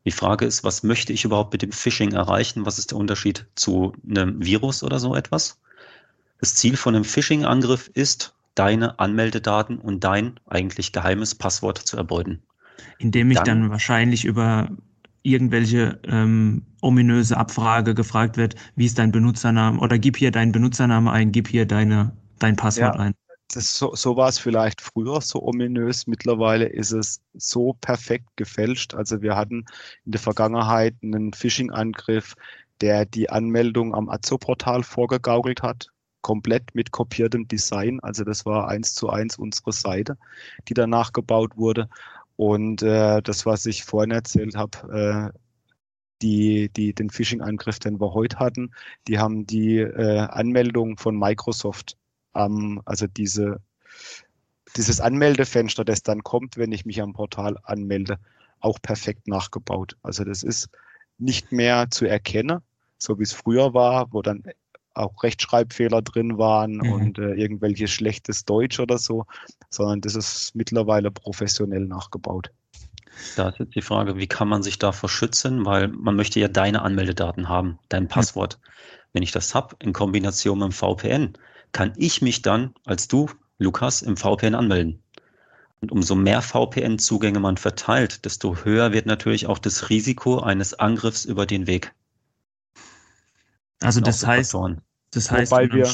Die 0.06 0.12
Frage 0.12 0.46
ist, 0.46 0.64
was 0.64 0.84
möchte 0.84 1.14
ich 1.14 1.26
überhaupt 1.26 1.54
mit 1.54 1.62
dem 1.62 1.72
Phishing 1.72 2.12
erreichen? 2.12 2.66
Was 2.66 2.78
ist 2.78 2.92
der 2.92 2.98
Unterschied 2.98 3.46
zu 3.56 3.94
einem 4.08 4.44
Virus 4.44 4.84
oder 4.84 5.00
so 5.00 5.16
etwas? 5.16 5.60
Das 6.40 6.56
Ziel 6.56 6.78
von 6.78 6.96
einem 6.96 7.06
Phishing-Angriff 7.06 7.90
ist, 7.94 8.36
deine 8.54 9.00
Anmeldedaten 9.00 9.78
und 9.78 10.04
dein 10.04 10.40
eigentlich 10.48 10.92
geheimes 10.92 11.36
Passwort 11.36 11.78
zu 11.80 11.98
erbeuten. 11.98 12.44
Indem 13.00 13.32
ich 13.32 13.38
dann, 13.38 13.62
dann 13.62 13.70
wahrscheinlich 13.70 14.26
über 14.26 14.70
irgendwelche 15.24 16.00
ähm, 16.04 16.64
ominöse 16.82 17.36
Abfrage 17.36 17.96
gefragt 17.96 18.38
wird, 18.38 18.56
wie 18.76 18.86
ist 18.86 19.00
dein 19.00 19.12
Benutzername 19.12 19.80
oder 19.80 19.98
gib 19.98 20.18
hier 20.18 20.32
deinen 20.32 20.52
Benutzername 20.52 21.12
ein, 21.12 21.32
gib 21.32 21.48
hier 21.48 21.66
deine, 21.66 22.16
dein 22.38 22.56
Passwort 22.56 22.96
ja, 22.96 23.02
ein. 23.02 23.14
Das, 23.54 23.78
so, 23.78 23.96
so 23.96 24.18
war 24.18 24.30
es 24.30 24.40
vielleicht 24.40 24.82
früher 24.82 25.22
so 25.22 25.44
ominös. 25.44 26.08
Mittlerweile 26.08 26.66
ist 26.66 26.92
es 26.92 27.22
so 27.34 27.74
perfekt 27.80 28.28
gefälscht. 28.36 28.96
Also 28.96 29.22
wir 29.22 29.36
hatten 29.36 29.66
in 30.06 30.12
der 30.12 30.22
Vergangenheit 30.22 30.96
einen 31.04 31.34
Phishing-Angriff, 31.34 32.36
der 32.82 33.06
die 33.06 33.30
Anmeldung 33.30 33.94
am 33.94 34.10
Azo-Portal 34.10 34.84
vorgegaukelt 34.84 35.62
hat 35.62 35.90
komplett 36.26 36.74
mit 36.74 36.90
kopiertem 36.90 37.48
Design. 37.48 38.00
Also 38.00 38.24
das 38.24 38.48
war 38.48 38.68
eins 38.68 38.96
zu 38.96 39.12
eins 39.12 39.38
unsere 39.38 39.72
Seite, 39.72 40.18
die 40.68 40.74
danach 40.74 41.14
gebaut 41.14 41.56
wurde. 41.56 41.88
Und 42.36 42.82
äh, 42.82 43.22
das, 43.22 43.46
was 43.46 43.68
ich 43.68 43.84
vorhin 43.84 44.10
erzählt 44.10 44.56
habe, 44.56 45.32
äh, 45.32 45.40
die, 46.24 46.70
die, 46.70 46.96
den 46.96 47.12
Phishing-Angriff, 47.12 47.78
den 47.78 48.02
wir 48.02 48.16
heute 48.16 48.40
hatten, 48.40 48.72
die 49.08 49.20
haben 49.20 49.46
die 49.46 49.78
äh, 49.78 50.22
Anmeldung 50.22 50.98
von 50.98 51.16
Microsoft, 51.16 51.96
ähm, 52.36 52.82
also 52.86 53.08
diese, 53.08 53.60
dieses 54.76 55.00
Anmeldefenster, 55.02 55.86
das 55.86 56.04
dann 56.04 56.24
kommt, 56.24 56.58
wenn 56.58 56.72
ich 56.72 56.86
mich 56.86 57.02
am 57.02 57.14
Portal 57.14 57.58
anmelde, 57.64 58.20
auch 58.60 58.82
perfekt 58.82 59.28
nachgebaut. 59.28 59.96
Also 60.04 60.24
das 60.24 60.44
ist 60.44 60.70
nicht 61.18 61.52
mehr 61.52 61.90
zu 61.90 62.06
erkennen, 62.06 62.60
so 62.98 63.20
wie 63.20 63.24
es 63.24 63.34
früher 63.34 63.74
war, 63.74 64.12
wo 64.12 64.22
dann 64.22 64.44
auch 64.94 65.24
Rechtschreibfehler 65.24 66.02
drin 66.02 66.38
waren 66.38 66.78
mhm. 66.78 66.92
und 66.92 67.20
äh, 67.20 67.34
irgendwelches 67.34 67.92
schlechtes 67.92 68.46
Deutsch 68.46 68.80
oder 68.80 68.98
so, 68.98 69.26
sondern 69.70 70.02
das 70.02 70.16
ist 70.16 70.56
mittlerweile 70.56 71.12
professionell 71.12 71.86
nachgebaut. 71.86 72.50
Da 73.36 73.50
ist 73.50 73.60
jetzt 73.60 73.76
die 73.76 73.82
Frage, 73.82 74.18
wie 74.18 74.28
kann 74.28 74.48
man 74.48 74.64
sich 74.64 74.80
davor 74.80 75.10
schützen, 75.10 75.66
weil 75.66 75.90
man 75.90 76.16
möchte 76.16 76.40
ja 76.40 76.48
deine 76.48 76.82
Anmeldedaten 76.82 77.50
haben, 77.50 77.80
dein 77.90 78.08
Passwort. 78.08 78.58
Mhm. 78.58 78.70
Wenn 79.14 79.24
ich 79.24 79.32
das 79.32 79.56
habe 79.56 79.76
in 79.80 79.94
Kombination 79.94 80.60
mit 80.60 80.66
dem 80.70 80.72
VPN, 80.72 81.38
kann 81.76 81.92
ich 81.98 82.22
mich 82.22 82.42
dann 82.42 82.74
als 82.86 83.10
du, 83.10 83.30
Lukas, 83.58 84.02
im 84.02 84.16
VPN 84.16 84.56
anmelden. 84.56 85.04
Und 85.82 85.92
umso 85.92 86.16
mehr 86.16 86.42
VPN-Zugänge 86.42 87.42
man 87.42 87.58
verteilt, 87.58 88.24
desto 88.24 88.64
höher 88.64 88.94
wird 88.94 89.06
natürlich 89.06 89.48
auch 89.48 89.60
das 89.60 89.90
Risiko 89.90 90.40
eines 90.40 90.74
Angriffs 90.74 91.26
über 91.26 91.46
den 91.46 91.68
Weg. 91.68 91.94
Also 93.82 94.00
das 94.00 94.26
heißt, 94.26 94.54
Faktoren. 94.54 94.82
das 95.12 95.30
heißt, 95.30 95.52
wobei 95.52 95.70
wir, 95.70 95.94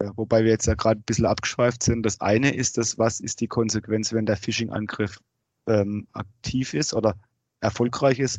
ja, 0.00 0.12
wobei 0.14 0.44
wir 0.44 0.52
jetzt 0.52 0.68
ja 0.68 0.74
gerade 0.74 1.00
ein 1.00 1.04
bisschen 1.04 1.26
abgeschweift 1.26 1.82
sind. 1.82 2.06
Das 2.06 2.20
eine 2.20 2.54
ist 2.54 2.78
das, 2.78 2.96
was 2.96 3.18
ist 3.18 3.40
die 3.40 3.48
Konsequenz, 3.48 4.12
wenn 4.12 4.24
der 4.24 4.36
Phishing-Angriff 4.36 5.18
ähm, 5.66 6.06
aktiv 6.12 6.74
ist 6.74 6.94
oder 6.94 7.16
erfolgreich 7.60 8.20
ist. 8.20 8.38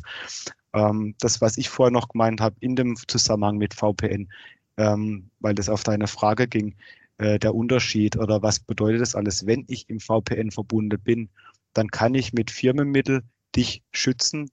Ähm, 0.72 1.14
das, 1.18 1.42
was 1.42 1.58
ich 1.58 1.68
vorher 1.68 1.92
noch 1.92 2.08
gemeint 2.08 2.40
habe, 2.40 2.56
in 2.60 2.74
dem 2.74 2.96
Zusammenhang 3.06 3.58
mit 3.58 3.74
VPN, 3.74 4.30
ähm, 4.76 5.30
weil 5.40 5.54
das 5.54 5.68
auf 5.68 5.82
deine 5.82 6.06
Frage 6.06 6.48
ging, 6.48 6.74
äh, 7.18 7.38
der 7.38 7.54
Unterschied 7.54 8.16
oder 8.16 8.42
was 8.42 8.60
bedeutet 8.60 9.00
das 9.00 9.14
alles, 9.14 9.46
wenn 9.46 9.64
ich 9.68 9.88
im 9.88 10.00
VPN 10.00 10.50
verbunden 10.50 11.00
bin, 11.00 11.28
dann 11.72 11.88
kann 11.88 12.14
ich 12.14 12.32
mit 12.32 12.50
Firmenmitteln 12.50 13.22
dich 13.54 13.82
schützen 13.92 14.50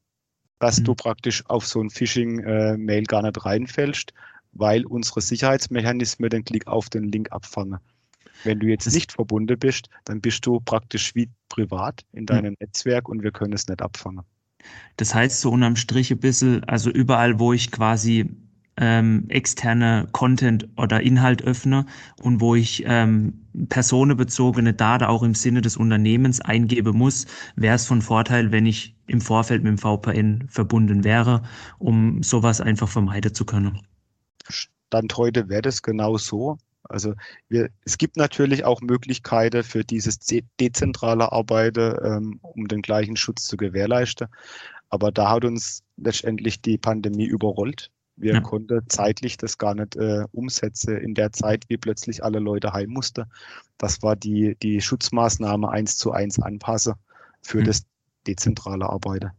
dass 0.62 0.80
mhm. 0.80 0.86
du 0.86 0.96
praktisch 0.96 1.44
auf 1.48 1.66
so 1.66 1.82
ein 1.82 1.90
Phishing-Mail 1.90 3.04
gar 3.04 3.24
nicht 3.24 3.44
reinfällst, 3.44 4.14
weil 4.54 4.86
unsere 4.86 5.22
Sicherheitsmechanismen 5.22 6.30
den 6.30 6.46
Klick 6.46 6.68
auf 6.68 6.90
den 6.90 7.12
Link 7.12 7.32
abfangen. 7.32 7.80
Wenn 8.44 8.60
du 8.60 8.68
jetzt 8.68 8.92
nicht 8.92 9.12
verbunden 9.12 9.58
bist, 9.60 9.90
dann 10.06 10.22
bist 10.22 10.46
du 10.46 10.60
praktisch 10.60 11.14
wie 11.16 11.30
privat 11.50 12.06
in 12.12 12.26
deinem 12.26 12.52
mhm. 12.52 12.58
Netzwerk 12.60 13.10
und 13.10 13.24
wir 13.24 13.32
können 13.32 13.54
es 13.54 13.68
nicht 13.68 13.82
abfangen. 13.82 14.24
Das 14.98 15.16
heißt 15.16 15.42
so 15.42 15.52
unterm 15.52 15.76
Strich 15.76 16.12
ein 16.12 16.20
bisschen, 16.20 16.64
also 16.66 16.92
überall, 16.92 17.40
wo 17.40 17.54
ich 17.54 17.72
quasi 17.72 18.30
ähm, 18.78 19.26
externe 19.30 20.08
Content 20.12 20.68
oder 20.78 21.02
Inhalt 21.02 21.44
öffne 21.44 21.86
und 22.22 22.42
wo 22.42 22.56
ich 22.56 22.84
ähm, 22.86 23.46
personenbezogene 23.70 24.74
Daten 24.74 25.04
auch 25.06 25.24
im 25.24 25.36
Sinne 25.36 25.62
des 25.62 25.78
Unternehmens 25.78 26.42
eingeben 26.42 26.98
muss, 26.98 27.26
wäre 27.56 27.76
es 27.76 27.86
von 27.86 28.02
Vorteil, 28.02 28.52
wenn 28.52 28.66
ich 28.66 28.96
im 29.08 29.22
Vorfeld 29.22 29.64
mit 29.64 29.72
dem 29.72 29.78
VPN 29.78 30.48
verbunden 30.48 31.04
wäre, 31.04 31.44
um 31.80 32.24
sowas 32.24 32.62
einfach 32.62 32.88
vermeiden 32.88 33.34
zu 33.34 33.46
können. 33.46 33.82
Stand 34.50 35.18
heute 35.18 35.50
wäre 35.50 35.62
das 35.62 35.82
genau 35.82 36.18
so. 36.18 36.58
Also 36.84 37.14
wir, 37.48 37.70
es 37.86 37.98
gibt 37.98 38.18
natürlich 38.18 38.66
auch 38.66 38.82
Möglichkeiten 38.82 39.64
für 39.64 39.84
dieses 39.84 40.20
dezentrale 40.60 41.32
Arbeiten, 41.32 41.96
ähm, 42.04 42.40
um 42.42 42.68
den 42.68 42.82
gleichen 42.82 43.16
Schutz 43.16 43.46
zu 43.46 43.56
gewährleisten. 43.58 44.28
Aber 44.90 45.12
da 45.12 45.30
hat 45.30 45.46
uns 45.46 45.84
letztendlich 45.98 46.62
die 46.62 46.78
Pandemie 46.78 47.26
überrollt. 47.26 47.92
Wir 48.22 48.34
ja. 48.36 48.42
konnten 48.42 48.82
zeitlich 48.88 49.38
das 49.38 49.58
gar 49.58 49.74
nicht 49.74 49.96
äh, 49.96 50.26
umsetzen 50.32 50.98
in 50.98 51.14
der 51.14 51.32
Zeit, 51.32 51.66
wie 51.70 51.78
plötzlich 51.78 52.24
alle 52.24 52.40
Leute 52.40 52.74
heim 52.74 52.90
mussten. 52.90 53.26
Das 53.78 54.02
war 54.04 54.16
die, 54.16 54.56
die 54.62 54.80
Schutzmaßnahme 54.80 55.70
eins 55.70 55.98
zu 55.98 56.12
eins 56.12 56.40
anpassen 56.40 56.94
für 57.42 57.60
mhm. 57.60 57.66
das 57.66 57.86
dezentrale 58.28 58.88
Arbeiten. 58.88 59.32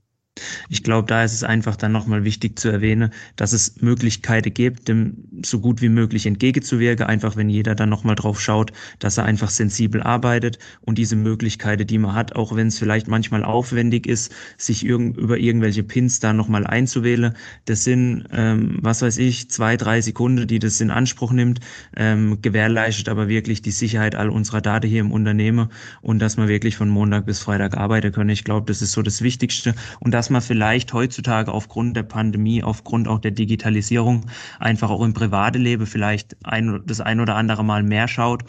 Ich 0.70 0.82
glaube, 0.82 1.06
da 1.06 1.22
ist 1.24 1.34
es 1.34 1.44
einfach 1.44 1.76
dann 1.76 1.92
nochmal 1.92 2.24
wichtig 2.24 2.58
zu 2.58 2.70
erwähnen, 2.70 3.12
dass 3.36 3.52
es 3.52 3.82
Möglichkeiten 3.82 4.54
gibt, 4.54 4.88
dem 4.88 5.28
so 5.44 5.60
gut 5.60 5.82
wie 5.82 5.90
möglich 5.90 6.24
entgegenzuwirken, 6.24 7.06
einfach 7.06 7.36
wenn 7.36 7.50
jeder 7.50 7.74
dann 7.74 7.90
nochmal 7.90 8.14
drauf 8.14 8.40
schaut, 8.40 8.72
dass 8.98 9.18
er 9.18 9.24
einfach 9.24 9.50
sensibel 9.50 10.02
arbeitet 10.02 10.58
und 10.80 10.96
diese 10.96 11.16
Möglichkeiten, 11.16 11.86
die 11.86 11.98
man 11.98 12.14
hat, 12.14 12.34
auch 12.34 12.56
wenn 12.56 12.68
es 12.68 12.78
vielleicht 12.78 13.08
manchmal 13.08 13.44
aufwendig 13.44 14.06
ist, 14.06 14.32
sich 14.56 14.86
irg 14.86 15.16
über 15.18 15.36
irgendwelche 15.36 15.82
Pins 15.82 16.20
da 16.20 16.32
nochmal 16.32 16.66
einzuwählen, 16.66 17.34
das 17.66 17.84
sind, 17.84 18.24
ähm, 18.32 18.78
was 18.80 19.02
weiß 19.02 19.18
ich, 19.18 19.50
zwei, 19.50 19.76
drei 19.76 20.00
Sekunden, 20.00 20.46
die 20.46 20.58
das 20.58 20.80
in 20.80 20.90
Anspruch 20.90 21.32
nimmt, 21.32 21.60
ähm, 21.96 22.40
gewährleistet 22.40 23.08
aber 23.08 23.28
wirklich 23.28 23.60
die 23.60 23.70
Sicherheit 23.70 24.14
all 24.14 24.30
unserer 24.30 24.62
Daten 24.62 24.88
hier 24.88 25.00
im 25.00 25.12
Unternehmen 25.12 25.68
und 26.00 26.20
dass 26.20 26.38
man 26.38 26.48
wirklich 26.48 26.76
von 26.76 26.88
Montag 26.88 27.26
bis 27.26 27.40
Freitag 27.40 27.76
arbeiten 27.76 28.12
können. 28.12 28.30
Ich 28.30 28.44
glaube, 28.44 28.66
das 28.66 28.80
ist 28.80 28.92
so 28.92 29.02
das 29.02 29.20
Wichtigste. 29.22 29.74
Und 30.00 30.12
dass 30.22 30.30
man 30.30 30.40
vielleicht 30.40 30.92
heutzutage 30.92 31.50
aufgrund 31.50 31.96
der 31.96 32.04
Pandemie, 32.04 32.62
aufgrund 32.62 33.08
auch 33.08 33.18
der 33.18 33.32
Digitalisierung 33.32 34.26
einfach 34.60 34.88
auch 34.88 35.02
im 35.02 35.14
private 35.14 35.58
Leben 35.58 35.84
vielleicht 35.84 36.36
ein, 36.44 36.80
das 36.86 37.00
ein 37.00 37.18
oder 37.18 37.34
andere 37.34 37.64
Mal 37.64 37.82
mehr 37.82 38.06
schaut 38.06 38.44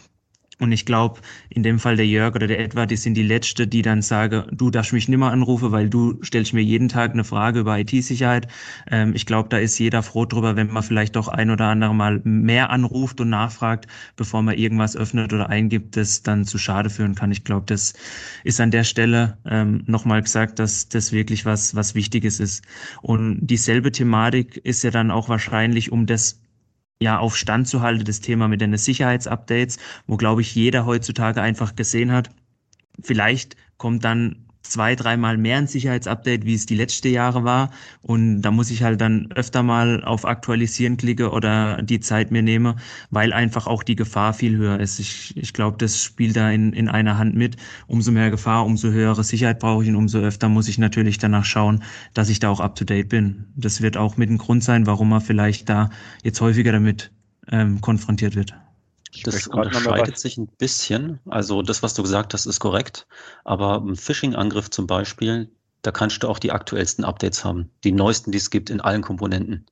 und 0.60 0.70
ich 0.70 0.86
glaube, 0.86 1.20
in 1.48 1.64
dem 1.64 1.80
Fall 1.80 1.96
der 1.96 2.06
Jörg 2.06 2.36
oder 2.36 2.46
der 2.46 2.60
Edward, 2.60 2.90
die 2.90 2.96
sind 2.96 3.14
die 3.14 3.24
Letzte, 3.24 3.66
die 3.66 3.82
dann 3.82 4.02
sagen, 4.02 4.44
du 4.52 4.70
darfst 4.70 4.92
mich 4.92 5.08
nimmer 5.08 5.32
anrufen, 5.32 5.72
weil 5.72 5.90
du 5.90 6.22
stellst 6.22 6.52
mir 6.52 6.62
jeden 6.62 6.88
Tag 6.88 7.12
eine 7.12 7.24
Frage 7.24 7.60
über 7.60 7.78
IT-Sicherheit. 7.78 8.46
Ähm, 8.88 9.14
ich 9.14 9.26
glaube, 9.26 9.48
da 9.48 9.58
ist 9.58 9.78
jeder 9.78 10.04
froh 10.04 10.26
drüber, 10.26 10.54
wenn 10.54 10.72
man 10.72 10.84
vielleicht 10.84 11.16
doch 11.16 11.26
ein 11.26 11.50
oder 11.50 11.66
andere 11.66 11.94
Mal 11.94 12.20
mehr 12.22 12.70
anruft 12.70 13.20
und 13.20 13.30
nachfragt, 13.30 13.88
bevor 14.14 14.42
man 14.42 14.56
irgendwas 14.56 14.96
öffnet 14.96 15.32
oder 15.32 15.48
eingibt, 15.48 15.96
das 15.96 16.22
dann 16.22 16.44
zu 16.44 16.56
Schade 16.58 16.88
führen 16.88 17.16
kann. 17.16 17.32
Ich 17.32 17.42
glaube, 17.42 17.66
das 17.66 17.94
ist 18.44 18.60
an 18.60 18.70
der 18.70 18.84
Stelle 18.84 19.38
ähm, 19.44 19.82
nochmal 19.86 20.22
gesagt, 20.22 20.60
dass 20.60 20.88
das 20.88 21.10
wirklich 21.10 21.44
was, 21.44 21.74
was 21.74 21.96
Wichtiges 21.96 22.38
ist. 22.38 22.64
Und 23.02 23.38
dieselbe 23.40 23.90
Thematik 23.90 24.56
ist 24.58 24.84
ja 24.84 24.92
dann 24.92 25.10
auch 25.10 25.28
wahrscheinlich 25.28 25.90
um 25.90 26.06
das 26.06 26.43
ja 27.00 27.18
auf 27.18 27.36
Stand 27.36 27.68
zu 27.68 27.80
halten, 27.80 28.04
das 28.04 28.20
Thema 28.20 28.48
mit 28.48 28.60
den 28.60 28.76
Sicherheitsupdates, 28.76 29.78
wo 30.06 30.16
glaube 30.16 30.42
ich 30.42 30.54
jeder 30.54 30.86
heutzutage 30.86 31.42
einfach 31.42 31.76
gesehen 31.76 32.12
hat, 32.12 32.30
vielleicht 33.00 33.56
kommt 33.76 34.04
dann 34.04 34.43
zwei, 34.64 34.96
dreimal 34.96 35.36
mehr 35.36 35.58
ein 35.58 35.66
Sicherheitsupdate, 35.66 36.44
wie 36.44 36.54
es 36.54 36.66
die 36.66 36.74
letzten 36.74 37.12
Jahre 37.12 37.44
war. 37.44 37.70
Und 38.02 38.42
da 38.42 38.50
muss 38.50 38.70
ich 38.70 38.82
halt 38.82 39.00
dann 39.00 39.30
öfter 39.34 39.62
mal 39.62 40.02
auf 40.04 40.24
Aktualisieren 40.24 40.96
klicke 40.96 41.30
oder 41.30 41.82
die 41.82 42.00
Zeit 42.00 42.30
mir 42.30 42.42
nehme, 42.42 42.76
weil 43.10 43.32
einfach 43.32 43.66
auch 43.66 43.82
die 43.82 43.96
Gefahr 43.96 44.34
viel 44.34 44.56
höher 44.56 44.80
ist. 44.80 44.98
Ich, 44.98 45.36
ich 45.36 45.52
glaube, 45.52 45.76
das 45.78 46.02
spielt 46.02 46.36
da 46.36 46.50
in, 46.50 46.72
in 46.72 46.88
einer 46.88 47.18
Hand 47.18 47.36
mit. 47.36 47.56
Umso 47.86 48.10
mehr 48.10 48.30
Gefahr, 48.30 48.66
umso 48.66 48.88
höhere 48.88 49.22
Sicherheit 49.22 49.60
brauche 49.60 49.84
ich 49.84 49.90
und 49.90 49.96
umso 49.96 50.18
öfter 50.18 50.48
muss 50.48 50.68
ich 50.68 50.78
natürlich 50.78 51.18
danach 51.18 51.44
schauen, 51.44 51.82
dass 52.14 52.28
ich 52.28 52.40
da 52.40 52.48
auch 52.48 52.60
up 52.60 52.74
to 52.74 52.84
date 52.84 53.08
bin. 53.08 53.44
Das 53.56 53.82
wird 53.82 53.96
auch 53.96 54.16
mit 54.16 54.30
ein 54.30 54.38
Grund 54.38 54.64
sein, 54.64 54.86
warum 54.86 55.10
man 55.10 55.20
vielleicht 55.20 55.68
da 55.68 55.90
jetzt 56.22 56.40
häufiger 56.40 56.72
damit 56.72 57.12
ähm, 57.50 57.80
konfrontiert 57.80 58.34
wird. 58.34 58.54
Das 59.22 59.46
unterscheidet 59.46 60.18
sich 60.18 60.36
ein 60.36 60.46
bisschen. 60.46 61.20
Also 61.26 61.62
das, 61.62 61.82
was 61.82 61.94
du 61.94 62.02
gesagt 62.02 62.34
hast, 62.34 62.46
ist 62.46 62.60
korrekt. 62.60 63.06
Aber 63.44 63.80
ein 63.80 63.96
Phishing-Angriff 63.96 64.70
zum 64.70 64.86
Beispiel, 64.86 65.50
da 65.82 65.92
kannst 65.92 66.22
du 66.22 66.28
auch 66.28 66.38
die 66.38 66.52
aktuellsten 66.52 67.04
Updates 67.04 67.44
haben. 67.44 67.70
Die 67.84 67.92
neuesten, 67.92 68.32
die 68.32 68.38
es 68.38 68.50
gibt 68.50 68.70
in 68.70 68.80
allen 68.80 69.02
Komponenten. 69.02 69.66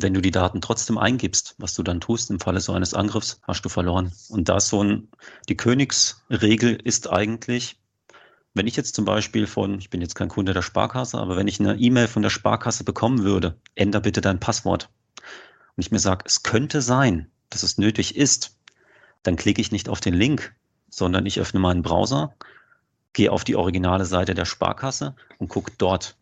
Wenn 0.00 0.14
du 0.14 0.20
die 0.20 0.32
Daten 0.32 0.60
trotzdem 0.60 0.98
eingibst, 0.98 1.54
was 1.58 1.74
du 1.74 1.84
dann 1.84 2.00
tust 2.00 2.30
im 2.30 2.40
Falle 2.40 2.60
so 2.60 2.72
eines 2.72 2.94
Angriffs, 2.94 3.40
hast 3.42 3.64
du 3.64 3.68
verloren. 3.68 4.12
Und 4.28 4.48
da 4.48 4.58
so 4.58 4.82
ein, 4.82 5.08
die 5.48 5.56
Königsregel 5.56 6.74
ist 6.74 7.08
eigentlich, 7.12 7.78
wenn 8.54 8.66
ich 8.66 8.76
jetzt 8.76 8.94
zum 8.94 9.04
Beispiel 9.04 9.46
von, 9.46 9.78
ich 9.78 9.90
bin 9.90 10.00
jetzt 10.00 10.14
kein 10.14 10.28
Kunde 10.28 10.52
der 10.52 10.62
Sparkasse, 10.62 11.18
aber 11.18 11.36
wenn 11.36 11.48
ich 11.48 11.60
eine 11.60 11.76
E-Mail 11.76 12.08
von 12.08 12.22
der 12.22 12.30
Sparkasse 12.30 12.82
bekommen 12.82 13.22
würde, 13.22 13.56
änder 13.74 14.00
bitte 14.00 14.20
dein 14.20 14.40
Passwort. 14.40 14.90
Und 15.76 15.84
ich 15.84 15.90
mir 15.90 15.98
sage, 15.98 16.24
es 16.26 16.42
könnte 16.42 16.80
sein, 16.80 17.30
dass 17.50 17.62
es 17.62 17.78
nötig 17.78 18.16
ist, 18.16 18.58
dann 19.22 19.36
klicke 19.36 19.60
ich 19.60 19.72
nicht 19.72 19.88
auf 19.88 20.00
den 20.00 20.14
Link, 20.14 20.54
sondern 20.88 21.26
ich 21.26 21.40
öffne 21.40 21.60
meinen 21.60 21.82
Browser, 21.82 22.34
gehe 23.12 23.32
auf 23.32 23.44
die 23.44 23.56
originale 23.56 24.04
Seite 24.04 24.34
der 24.34 24.44
Sparkasse 24.44 25.16
und 25.38 25.48
gucke 25.48 25.72
dort. 25.78 26.16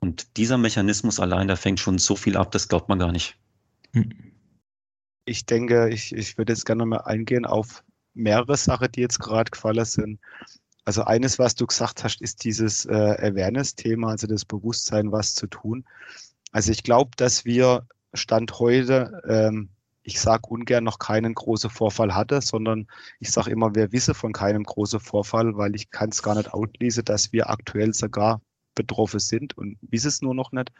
Und 0.00 0.36
dieser 0.36 0.58
Mechanismus 0.58 1.20
allein, 1.20 1.48
da 1.48 1.56
fängt 1.56 1.80
schon 1.80 1.98
so 1.98 2.16
viel 2.16 2.36
ab, 2.36 2.52
das 2.52 2.68
glaubt 2.68 2.88
man 2.88 2.98
gar 2.98 3.12
nicht. 3.12 3.36
Hm. 3.92 4.12
Ich 5.24 5.46
denke, 5.46 5.88
ich, 5.88 6.14
ich 6.14 6.36
würde 6.36 6.52
jetzt 6.52 6.66
gerne 6.66 6.84
mal 6.84 6.98
eingehen 6.98 7.46
auf 7.46 7.82
mehrere 8.12 8.56
Sachen, 8.56 8.92
die 8.92 9.00
jetzt 9.00 9.18
gerade 9.18 9.50
gefallen 9.50 9.84
sind. 9.84 10.20
Also 10.84 11.04
eines, 11.04 11.38
was 11.38 11.54
du 11.54 11.66
gesagt 11.66 12.04
hast, 12.04 12.20
ist 12.20 12.44
dieses 12.44 12.84
äh, 12.84 12.92
Awareness-Thema, 12.92 14.10
also 14.10 14.26
das 14.26 14.44
Bewusstsein, 14.44 15.12
was 15.12 15.34
zu 15.34 15.46
tun. 15.46 15.84
Also 16.52 16.70
ich 16.70 16.82
glaube, 16.82 17.12
dass 17.16 17.44
wir 17.44 17.86
Stand 18.12 18.58
heute 18.58 19.22
ähm, 19.26 19.70
ich 20.04 20.20
sage 20.20 20.48
ungern 20.48 20.84
noch 20.84 20.98
keinen 20.98 21.34
großen 21.34 21.70
Vorfall 21.70 22.14
hatte, 22.14 22.40
sondern 22.42 22.86
ich 23.20 23.30
sage 23.30 23.50
immer, 23.50 23.74
wir 23.74 23.90
wissen 23.90 24.14
von 24.14 24.32
keinem 24.32 24.62
großen 24.62 25.00
Vorfall, 25.00 25.56
weil 25.56 25.74
ich 25.74 25.90
kann 25.90 26.10
es 26.10 26.22
gar 26.22 26.36
nicht 26.36 26.52
ausschließen, 26.52 27.04
dass 27.04 27.32
wir 27.32 27.50
aktuell 27.50 27.94
sogar 27.94 28.40
betroffen 28.74 29.20
sind 29.20 29.56
und 29.56 29.78
wissen 29.80 30.08
es 30.08 30.22
nur 30.22 30.34
noch 30.34 30.52
nicht. 30.52 30.72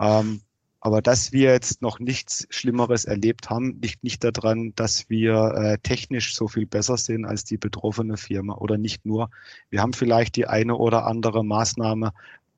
Ähm, 0.00 0.42
aber 0.80 1.02
dass 1.02 1.32
wir 1.32 1.52
jetzt 1.52 1.82
noch 1.82 1.98
nichts 1.98 2.46
Schlimmeres 2.50 3.06
erlebt 3.06 3.48
haben, 3.48 3.80
liegt 3.80 4.04
nicht 4.04 4.22
daran, 4.22 4.72
dass 4.76 5.08
wir 5.08 5.54
äh, 5.54 5.78
technisch 5.78 6.34
so 6.34 6.48
viel 6.48 6.66
besser 6.66 6.96
sind 6.96 7.24
als 7.24 7.44
die 7.44 7.56
betroffene 7.56 8.16
Firma 8.16 8.54
oder 8.56 8.76
nicht 8.76 9.06
nur. 9.06 9.30
Wir 9.70 9.82
haben 9.82 9.94
vielleicht 9.94 10.36
die 10.36 10.46
eine 10.46 10.76
oder 10.76 11.06
andere 11.06 11.44
Maßnahme, 11.44 12.12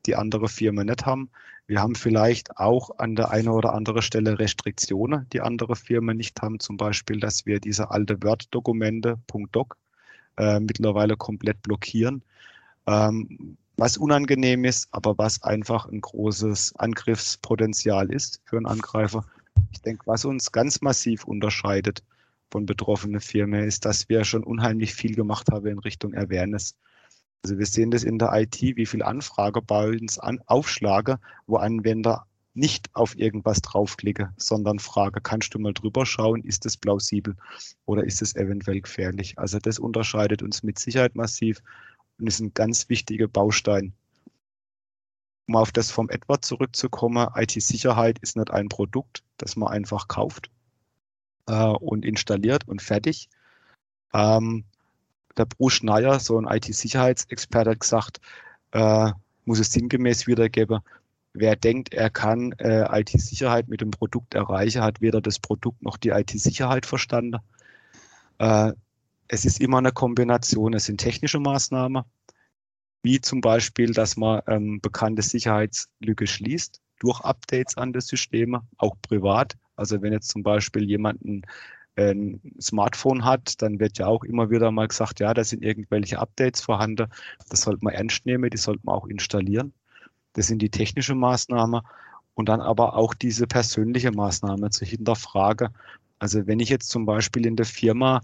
die 0.05 0.15
andere 0.15 0.47
Firmen 0.47 0.87
nicht 0.87 1.05
haben. 1.05 1.29
Wir 1.69 1.81
haben 1.83 1.93
vielleicht 1.93 2.57
auch 2.57 2.97
an 2.97 3.15
der 3.15 3.29
einen 3.29 3.49
oder 3.49 3.73
anderen 3.73 4.01
Stelle 4.01 4.39
Restriktionen, 4.39 5.27
die 5.31 5.41
andere 5.41 5.75
Firmen 5.75 6.17
nicht 6.17 6.41
haben. 6.41 6.59
Zum 6.59 6.77
Beispiel, 6.77 7.19
dass 7.19 7.45
wir 7.45 7.59
diese 7.59 7.91
alte 7.91 8.23
Word-Dokumente, 8.23 9.19
.doc, 9.51 9.77
äh, 10.37 10.59
mittlerweile 10.59 11.15
komplett 11.15 11.61
blockieren. 11.61 12.23
Ähm, 12.87 13.55
was 13.77 13.97
unangenehm 13.97 14.65
ist, 14.65 14.87
aber 14.89 15.19
was 15.19 15.43
einfach 15.43 15.85
ein 15.85 16.01
großes 16.01 16.75
Angriffspotenzial 16.77 18.11
ist 18.11 18.41
für 18.45 18.57
einen 18.57 18.65
Angreifer. 18.65 19.23
Ich 19.71 19.83
denke, 19.83 20.07
was 20.07 20.25
uns 20.25 20.51
ganz 20.51 20.81
massiv 20.81 21.23
unterscheidet 21.25 22.01
von 22.49 22.65
betroffenen 22.65 23.21
Firmen, 23.21 23.63
ist, 23.63 23.85
dass 23.85 24.09
wir 24.09 24.23
schon 24.23 24.43
unheimlich 24.43 24.95
viel 24.95 25.13
gemacht 25.13 25.51
haben 25.51 25.67
in 25.67 25.77
Richtung 25.77 26.15
Awareness. 26.15 26.75
Also 27.43 27.57
wir 27.57 27.65
sehen 27.65 27.91
das 27.91 28.03
in 28.03 28.19
der 28.19 28.33
IT, 28.33 28.61
wie 28.61 28.85
viel 28.85 29.01
Anfrage 29.01 29.61
bei 29.61 29.89
uns 29.89 30.19
an, 30.19 30.41
aufschlage, 30.45 31.19
wo 31.47 31.57
Anwender 31.57 32.25
nicht 32.53 32.93
auf 32.93 33.17
irgendwas 33.17 33.61
draufklicke, 33.61 34.33
sondern 34.37 34.79
frage, 34.79 35.21
kannst 35.21 35.53
du 35.53 35.59
mal 35.59 35.73
drüber 35.73 36.05
schauen, 36.05 36.43
ist 36.43 36.65
es 36.65 36.75
plausibel 36.75 37.35
oder 37.85 38.03
ist 38.03 38.21
es 38.21 38.35
eventuell 38.35 38.81
gefährlich? 38.81 39.39
Also 39.39 39.59
das 39.59 39.79
unterscheidet 39.79 40.41
uns 40.41 40.63
mit 40.63 40.77
Sicherheit 40.79 41.15
massiv 41.15 41.61
und 42.19 42.27
ist 42.27 42.39
ein 42.41 42.53
ganz 42.53 42.89
wichtiger 42.89 43.27
Baustein. 43.27 43.93
Um 45.47 45.55
auf 45.55 45.71
das 45.71 45.89
vom 45.89 46.09
Edward 46.09 46.43
zurückzukommen, 46.43 47.29
IT-Sicherheit 47.35 48.19
ist 48.19 48.35
nicht 48.35 48.51
ein 48.51 48.67
Produkt, 48.67 49.23
das 49.37 49.55
man 49.55 49.69
einfach 49.69 50.07
kauft 50.07 50.51
äh, 51.47 51.63
und 51.63 52.05
installiert 52.05 52.67
und 52.67 52.81
fertig. 52.81 53.29
Ähm, 54.13 54.65
der 55.37 55.45
Bruce 55.45 55.73
Schneier, 55.73 56.19
so 56.19 56.39
ein 56.39 56.47
IT-Sicherheitsexperte, 56.47 57.71
hat 57.71 57.79
gesagt, 57.79 58.19
äh, 58.71 59.11
muss 59.45 59.59
es 59.59 59.71
sinngemäß 59.71 60.27
wiedergeben, 60.27 60.79
wer 61.33 61.55
denkt, 61.55 61.93
er 61.93 62.09
kann 62.09 62.53
äh, 62.53 62.99
IT-Sicherheit 62.99 63.67
mit 63.67 63.81
dem 63.81 63.91
Produkt 63.91 64.33
erreichen, 64.33 64.81
hat 64.81 65.01
weder 65.01 65.21
das 65.21 65.39
Produkt 65.39 65.81
noch 65.81 65.97
die 65.97 66.09
IT-Sicherheit 66.09 66.85
verstanden. 66.85 67.39
Äh, 68.39 68.73
es 69.27 69.45
ist 69.45 69.61
immer 69.61 69.77
eine 69.77 69.91
Kombination, 69.91 70.73
es 70.73 70.85
sind 70.85 70.99
technische 70.99 71.39
Maßnahmen, 71.39 72.03
wie 73.03 73.21
zum 73.21 73.41
Beispiel, 73.41 73.93
dass 73.93 74.17
man 74.17 74.41
ähm, 74.47 74.81
bekannte 74.81 75.21
Sicherheitslücke 75.21 76.27
schließt 76.27 76.81
durch 76.99 77.21
Updates 77.21 77.77
an 77.77 77.93
das 77.93 78.07
Systeme, 78.07 78.61
auch 78.77 78.95
privat. 79.01 79.55
Also 79.75 80.01
wenn 80.01 80.11
jetzt 80.11 80.29
zum 80.29 80.43
Beispiel 80.43 80.83
jemanden 80.83 81.43
Smartphone 82.61 83.25
hat, 83.25 83.61
dann 83.61 83.79
wird 83.79 83.97
ja 83.97 84.07
auch 84.07 84.23
immer 84.23 84.49
wieder 84.49 84.71
mal 84.71 84.87
gesagt, 84.87 85.19
ja, 85.19 85.33
da 85.33 85.43
sind 85.43 85.63
irgendwelche 85.63 86.19
Updates 86.19 86.61
vorhanden. 86.61 87.07
Das 87.49 87.61
sollte 87.61 87.83
man 87.83 87.93
ernst 87.93 88.25
nehmen, 88.25 88.49
die 88.49 88.57
sollte 88.57 88.81
man 88.83 88.95
auch 88.95 89.07
installieren. 89.07 89.73
Das 90.33 90.47
sind 90.47 90.61
die 90.61 90.69
technische 90.69 91.15
Maßnahmen 91.15 91.81
und 92.35 92.49
dann 92.49 92.61
aber 92.61 92.95
auch 92.95 93.13
diese 93.13 93.47
persönliche 93.47 94.11
Maßnahme 94.11 94.69
zur 94.69 94.87
Hinterfrage. 94.87 95.69
Also 96.19 96.47
wenn 96.47 96.59
ich 96.59 96.69
jetzt 96.69 96.89
zum 96.89 97.05
Beispiel 97.05 97.45
in 97.45 97.55
der 97.55 97.65
Firma 97.65 98.21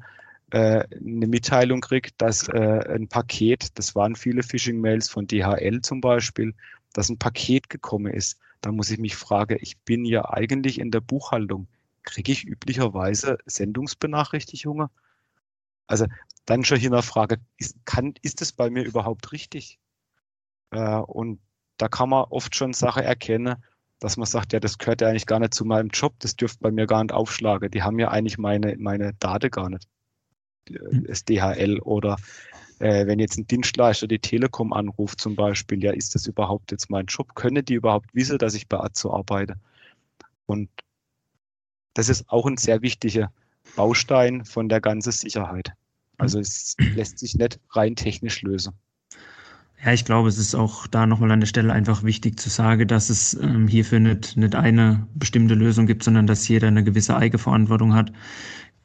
äh, 0.51 0.83
eine 0.95 1.27
Mitteilung 1.27 1.81
kriege, 1.81 2.11
dass 2.17 2.47
äh, 2.47 2.81
ein 2.89 3.07
Paket, 3.07 3.77
das 3.77 3.95
waren 3.95 4.15
viele 4.15 4.43
Phishing-Mails 4.43 5.09
von 5.09 5.27
DHL 5.27 5.81
zum 5.81 6.01
Beispiel, 6.01 6.53
dass 6.93 7.09
ein 7.09 7.17
Paket 7.17 7.69
gekommen 7.69 8.13
ist, 8.13 8.39
dann 8.61 8.75
muss 8.75 8.89
ich 8.89 8.99
mich 8.99 9.15
fragen, 9.15 9.57
ich 9.59 9.77
bin 9.79 10.05
ja 10.05 10.29
eigentlich 10.29 10.79
in 10.79 10.91
der 10.91 11.01
Buchhaltung 11.01 11.67
kriege 12.05 12.31
ich 12.31 12.45
üblicherweise 12.45 13.37
Sendungsbenachrichtigungen? 13.45 14.87
Also 15.87 16.05
dann 16.45 16.63
schon 16.63 16.79
hier 16.79 16.91
eine 16.91 17.01
Frage, 17.01 17.37
ist, 17.57 17.77
kann, 17.85 18.13
ist 18.21 18.41
es 18.41 18.51
bei 18.51 18.69
mir 18.69 18.83
überhaupt 18.83 19.31
richtig? 19.31 19.79
Äh, 20.71 20.97
und 20.97 21.39
da 21.77 21.87
kann 21.87 22.09
man 22.09 22.25
oft 22.29 22.55
schon 22.55 22.73
Sachen 22.73 23.03
erkennen, 23.03 23.55
dass 23.99 24.17
man 24.17 24.25
sagt, 24.25 24.53
ja, 24.53 24.59
das 24.59 24.77
gehört 24.77 25.01
ja 25.01 25.09
eigentlich 25.09 25.25
gar 25.25 25.39
nicht 25.39 25.53
zu 25.53 25.65
meinem 25.65 25.89
Job, 25.89 26.13
das 26.19 26.35
dürfte 26.35 26.59
bei 26.61 26.71
mir 26.71 26.85
gar 26.85 27.03
nicht 27.03 27.13
aufschlagen. 27.13 27.71
Die 27.71 27.83
haben 27.83 27.99
ja 27.99 28.09
eigentlich 28.09 28.37
meine, 28.37 28.75
meine 28.77 29.13
Daten 29.15 29.49
gar 29.49 29.69
nicht. 29.69 29.87
Hm. 30.69 31.05
Das 31.07 31.25
DHL 31.25 31.79
oder 31.79 32.17
äh, 32.79 33.05
wenn 33.07 33.19
jetzt 33.19 33.37
ein 33.37 33.47
Dienstleister 33.47 34.07
die 34.07 34.19
Telekom 34.19 34.73
anruft 34.73 35.19
zum 35.21 35.35
Beispiel, 35.35 35.83
ja, 35.83 35.91
ist 35.91 36.15
das 36.15 36.27
überhaupt 36.27 36.71
jetzt 36.71 36.89
mein 36.89 37.05
Job? 37.05 37.35
Können 37.35 37.63
die 37.63 37.75
überhaupt 37.75 38.13
wissen, 38.13 38.37
dass 38.37 38.53
ich 38.53 38.67
bei 38.67 38.79
Azo 38.79 39.13
arbeite? 39.13 39.55
Und 40.45 40.69
das 41.95 42.09
ist 42.09 42.29
auch 42.29 42.45
ein 42.45 42.57
sehr 42.57 42.83
wichtiger 42.83 43.31
Baustein 43.75 44.45
von 44.45 44.69
der 44.69 44.79
ganzen 44.79 45.11
Sicherheit. 45.11 45.71
Also 46.17 46.39
es 46.39 46.75
lässt 46.77 47.19
sich 47.19 47.35
nicht 47.35 47.59
rein 47.71 47.95
technisch 47.95 48.41
lösen. 48.43 48.73
Ja, 49.83 49.91
ich 49.91 50.05
glaube, 50.05 50.29
es 50.29 50.37
ist 50.37 50.55
auch 50.55 50.87
da 50.87 51.05
nochmal 51.05 51.31
an 51.31 51.41
der 51.41 51.47
Stelle 51.47 51.73
einfach 51.73 52.03
wichtig 52.03 52.39
zu 52.39 52.49
sagen, 52.49 52.87
dass 52.87 53.09
es 53.09 53.33
ähm, 53.35 53.67
hierfür 53.67 53.99
nicht, 53.99 54.37
nicht 54.37 54.55
eine 54.55 55.07
bestimmte 55.15 55.53
Lösung 55.53 55.85
gibt, 55.85 56.03
sondern 56.03 56.27
dass 56.27 56.47
jeder 56.47 56.67
eine 56.67 56.83
gewisse 56.83 57.15
Eigenverantwortung 57.17 57.93
hat 57.93 58.11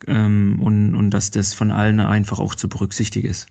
ähm, 0.06 0.60
und, 0.60 0.94
und 0.94 1.10
dass 1.10 1.30
das 1.30 1.54
von 1.54 1.70
allen 1.70 2.00
einfach 2.00 2.38
auch 2.38 2.54
zu 2.54 2.68
berücksichtigen 2.68 3.28
ist. 3.28 3.46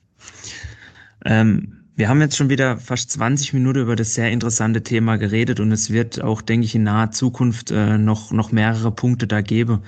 Ähm, 1.26 1.79
wir 2.00 2.08
haben 2.08 2.22
jetzt 2.22 2.38
schon 2.38 2.48
wieder 2.48 2.78
fast 2.78 3.12
20 3.12 3.52
Minuten 3.52 3.82
über 3.82 3.98
das 3.98 4.14
sehr 4.14 4.32
interessante 4.32 4.82
Thema 4.84 5.18
geredet 5.18 5.60
und 5.60 5.74
es 5.74 5.92
wird 5.92 6.22
auch, 6.22 6.42
denke 6.42 6.64
ich, 6.64 6.74
in 6.74 6.84
naher 6.84 7.12
Zukunft 7.12 7.72
äh, 7.72 7.98
noch, 7.98 8.32
noch 8.32 8.54
mehrere 8.54 8.90
Punkte 8.90 9.28
da 9.28 9.42
geben, 9.42 9.84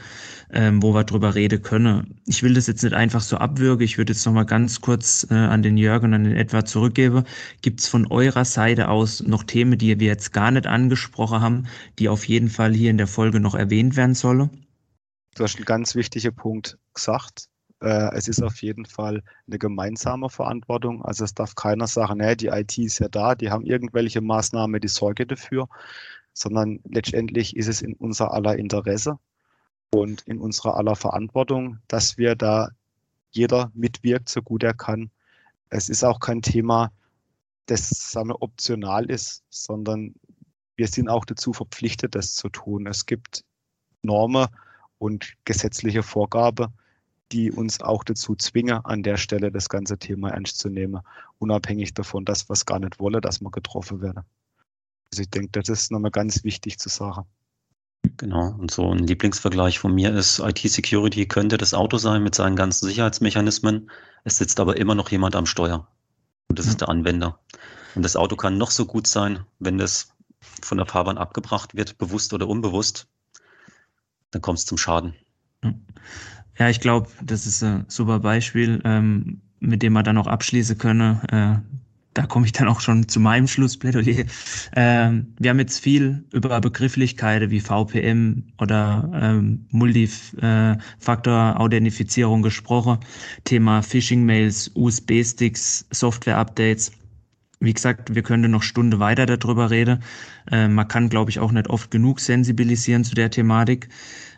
ähm, 0.52 0.84
wo 0.84 0.94
wir 0.94 1.06
drüber 1.06 1.36
reden 1.36 1.62
können. 1.62 2.20
Ich 2.26 2.44
will 2.44 2.54
das 2.54 2.68
jetzt 2.68 2.84
nicht 2.84 2.94
einfach 2.94 3.22
so 3.22 3.38
abwürgen. 3.38 3.86
Ich 3.86 3.98
würde 3.98 4.12
jetzt 4.12 4.26
noch 4.26 4.34
mal 4.34 4.44
ganz 4.44 4.82
kurz 4.82 5.26
äh, 5.32 5.36
an 5.36 5.64
den 5.64 5.78
Jörg 5.78 6.04
und 6.04 6.14
an 6.14 6.26
den 6.26 6.36
Edward 6.36 6.68
zurückgeben. 6.68 7.24
Gibt 7.62 7.80
es 7.80 7.88
von 7.88 8.06
eurer 8.08 8.44
Seite 8.44 8.90
aus 8.90 9.24
noch 9.24 9.44
Themen, 9.44 9.78
die 9.78 9.98
wir 9.98 10.08
jetzt 10.08 10.34
gar 10.34 10.52
nicht 10.52 10.68
angesprochen 10.68 11.40
haben, 11.40 11.68
die 11.98 12.10
auf 12.10 12.28
jeden 12.28 12.50
Fall 12.50 12.74
hier 12.74 12.90
in 12.90 12.98
der 12.98 13.08
Folge 13.08 13.40
noch 13.40 13.56
erwähnt 13.56 13.96
werden 13.96 14.16
sollen? 14.16 14.50
Du 15.36 15.46
hast 15.46 15.56
einen 15.56 15.64
ganz 15.64 15.96
wichtigen 15.96 16.36
Punkt 16.36 16.78
gesagt. 16.94 17.48
Äh, 17.82 18.16
es 18.16 18.28
ist 18.28 18.42
auf 18.42 18.62
jeden 18.62 18.86
Fall 18.86 19.24
eine 19.48 19.58
gemeinsame 19.58 20.30
Verantwortung. 20.30 21.04
Also 21.04 21.24
es 21.24 21.34
darf 21.34 21.56
keiner 21.56 21.88
sagen, 21.88 22.20
nee, 22.20 22.36
die 22.36 22.48
IT 22.48 22.78
ist 22.78 23.00
ja 23.00 23.10
da, 23.10 23.36
die 23.36 23.50
haben 23.50 23.66
irgendwelche 23.66 24.22
Maßnahmen, 24.22 24.80
die 24.80 24.88
Sorge 24.88 25.26
dafür, 25.26 25.68
sondern 26.34 26.80
letztendlich 26.86 27.56
ist 27.56 27.68
es 27.68 27.82
in 27.82 27.94
unser 27.96 28.34
aller 28.34 28.58
Interesse 28.58 29.18
und 29.94 30.22
in 30.22 30.40
unserer 30.40 30.78
aller 30.78 30.96
Verantwortung, 30.96 31.80
dass 31.88 32.18
wir 32.18 32.36
da 32.36 32.70
jeder 33.32 33.72
mitwirkt, 33.74 34.30
so 34.30 34.42
gut 34.42 34.64
er 34.64 34.74
kann. 34.74 35.10
Es 35.70 35.90
ist 35.90 36.04
auch 36.04 36.20
kein 36.20 36.42
Thema, 36.42 36.92
das 37.66 37.90
sagen 37.90 38.30
wir, 38.30 38.42
optional 38.42 39.10
ist, 39.10 39.44
sondern 39.50 40.16
wir 40.76 40.88
sind 40.88 41.10
auch 41.10 41.26
dazu 41.26 41.54
verpflichtet, 41.54 42.16
das 42.16 42.36
zu 42.36 42.50
tun. 42.50 42.88
Es 42.88 43.06
gibt 43.06 43.44
Normen 44.02 44.48
und 44.98 45.34
gesetzliche 45.46 46.04
Vorgabe, 46.04 46.72
die 47.32 47.52
uns 47.52 47.82
auch 47.82 48.04
dazu 48.04 48.36
zwingen, 48.36 48.84
an 48.86 49.04
der 49.04 49.18
Stelle 49.18 49.52
das 49.52 49.70
ganze 49.70 49.98
Thema 49.98 50.30
ernst 50.30 50.60
zu 50.60 50.70
nehmen, 50.70 51.02
unabhängig 51.40 51.94
davon, 51.94 52.26
dass 52.26 52.50
wir 52.50 52.54
es 52.54 52.66
gar 52.66 52.80
nicht 52.80 53.00
wollen, 53.00 53.22
dass 53.22 53.42
wir 53.42 53.52
getroffen 53.52 54.02
werden. 54.02 54.24
Also 55.12 55.24
ich 55.24 55.30
denke, 55.30 55.62
das 55.62 55.70
ist 55.70 55.92
nochmal 55.92 56.12
ganz 56.12 56.44
wichtig 56.44 56.80
zu 56.80 56.90
sagen. 56.90 57.26
Genau, 58.18 58.56
und 58.58 58.72
so 58.72 58.92
ein 58.92 59.00
Lieblingsvergleich 59.00 59.80
von 59.80 59.94
mir 59.94 60.14
ist, 60.14 60.40
IT-Security 60.40 61.28
könnte 61.28 61.58
das 61.58 61.74
Auto 61.74 61.98
sein 61.98 62.24
mit 62.24 62.36
seinen 62.36 62.56
ganzen 62.56 62.88
Sicherheitsmechanismen. 62.88 63.90
Es 64.24 64.38
sitzt 64.38 64.60
aber 64.60 64.78
immer 64.78 64.96
noch 64.96 65.10
jemand 65.10 65.36
am 65.36 65.46
Steuer. 65.46 65.88
Und 66.48 66.60
das 66.60 66.66
ja. 66.66 66.72
ist 66.72 66.82
der 66.82 66.90
Anwender. 66.90 67.40
Und 67.96 68.04
das 68.04 68.16
Auto 68.16 68.36
kann 68.36 68.58
noch 68.58 68.72
so 68.72 68.86
gut 68.86 69.08
sein, 69.08 69.46
wenn 69.60 69.78
das 69.78 70.14
von 70.62 70.78
der 70.78 70.88
Fahrbahn 70.88 71.18
abgebracht 71.18 71.76
wird, 71.76 71.98
bewusst 71.98 72.34
oder 72.34 72.48
unbewusst, 72.48 73.08
dann 74.32 74.42
kommt 74.42 74.60
es 74.60 74.66
zum 74.66 74.78
Schaden. 74.78 75.14
Ja, 76.62 76.70
ich 76.70 76.80
glaube, 76.80 77.10
das 77.24 77.48
ist 77.48 77.64
ein 77.64 77.86
super 77.88 78.20
Beispiel, 78.20 78.80
ähm, 78.86 79.42
mit 79.62 79.82
dem 79.82 79.94
man 79.94 80.04
dann 80.04 80.20
auch 80.20 80.28
abschließen 80.28 80.78
könne. 80.78 81.20
Äh, 81.32 81.56
da 82.14 82.28
komme 82.28 82.46
ich 82.46 82.52
dann 82.52 82.68
auch 82.68 82.82
schon 82.82 83.08
zu 83.08 83.20
meinem 83.20 83.48
Schlussplädoyer. 83.48 84.26
Ähm, 84.76 85.34
wir 85.40 85.50
haben 85.50 85.58
jetzt 85.58 85.80
viel 85.80 86.24
über 86.32 86.62
Begrifflichkeiten 86.62 87.50
wie 87.50 87.62
VPM 87.62 88.44
oder 88.60 89.10
ähm, 89.12 89.66
Multifaktor-Authentifizierung 89.72 92.44
gesprochen. 92.44 93.00
Thema 93.44 93.82
Phishing-Mails, 93.82 94.70
USB-Sticks, 94.76 95.88
Software-Updates. 95.90 96.92
Wie 97.60 97.74
gesagt, 97.74 98.14
wir 98.14 98.22
können 98.22 98.52
noch 98.52 98.62
Stunde 98.62 99.00
weiter 99.00 99.26
darüber 99.26 99.72
reden. 99.72 100.04
Äh, 100.52 100.68
man 100.68 100.88
kann, 100.88 101.10
glaube 101.10 101.32
ich, 101.32 101.40
auch 101.40 101.52
nicht 101.52 101.72
oft 101.72 101.90
genug 101.90 102.20
sensibilisieren 102.20 103.04
zu 103.04 103.16
der 103.16 103.32
Thematik. 103.32 103.90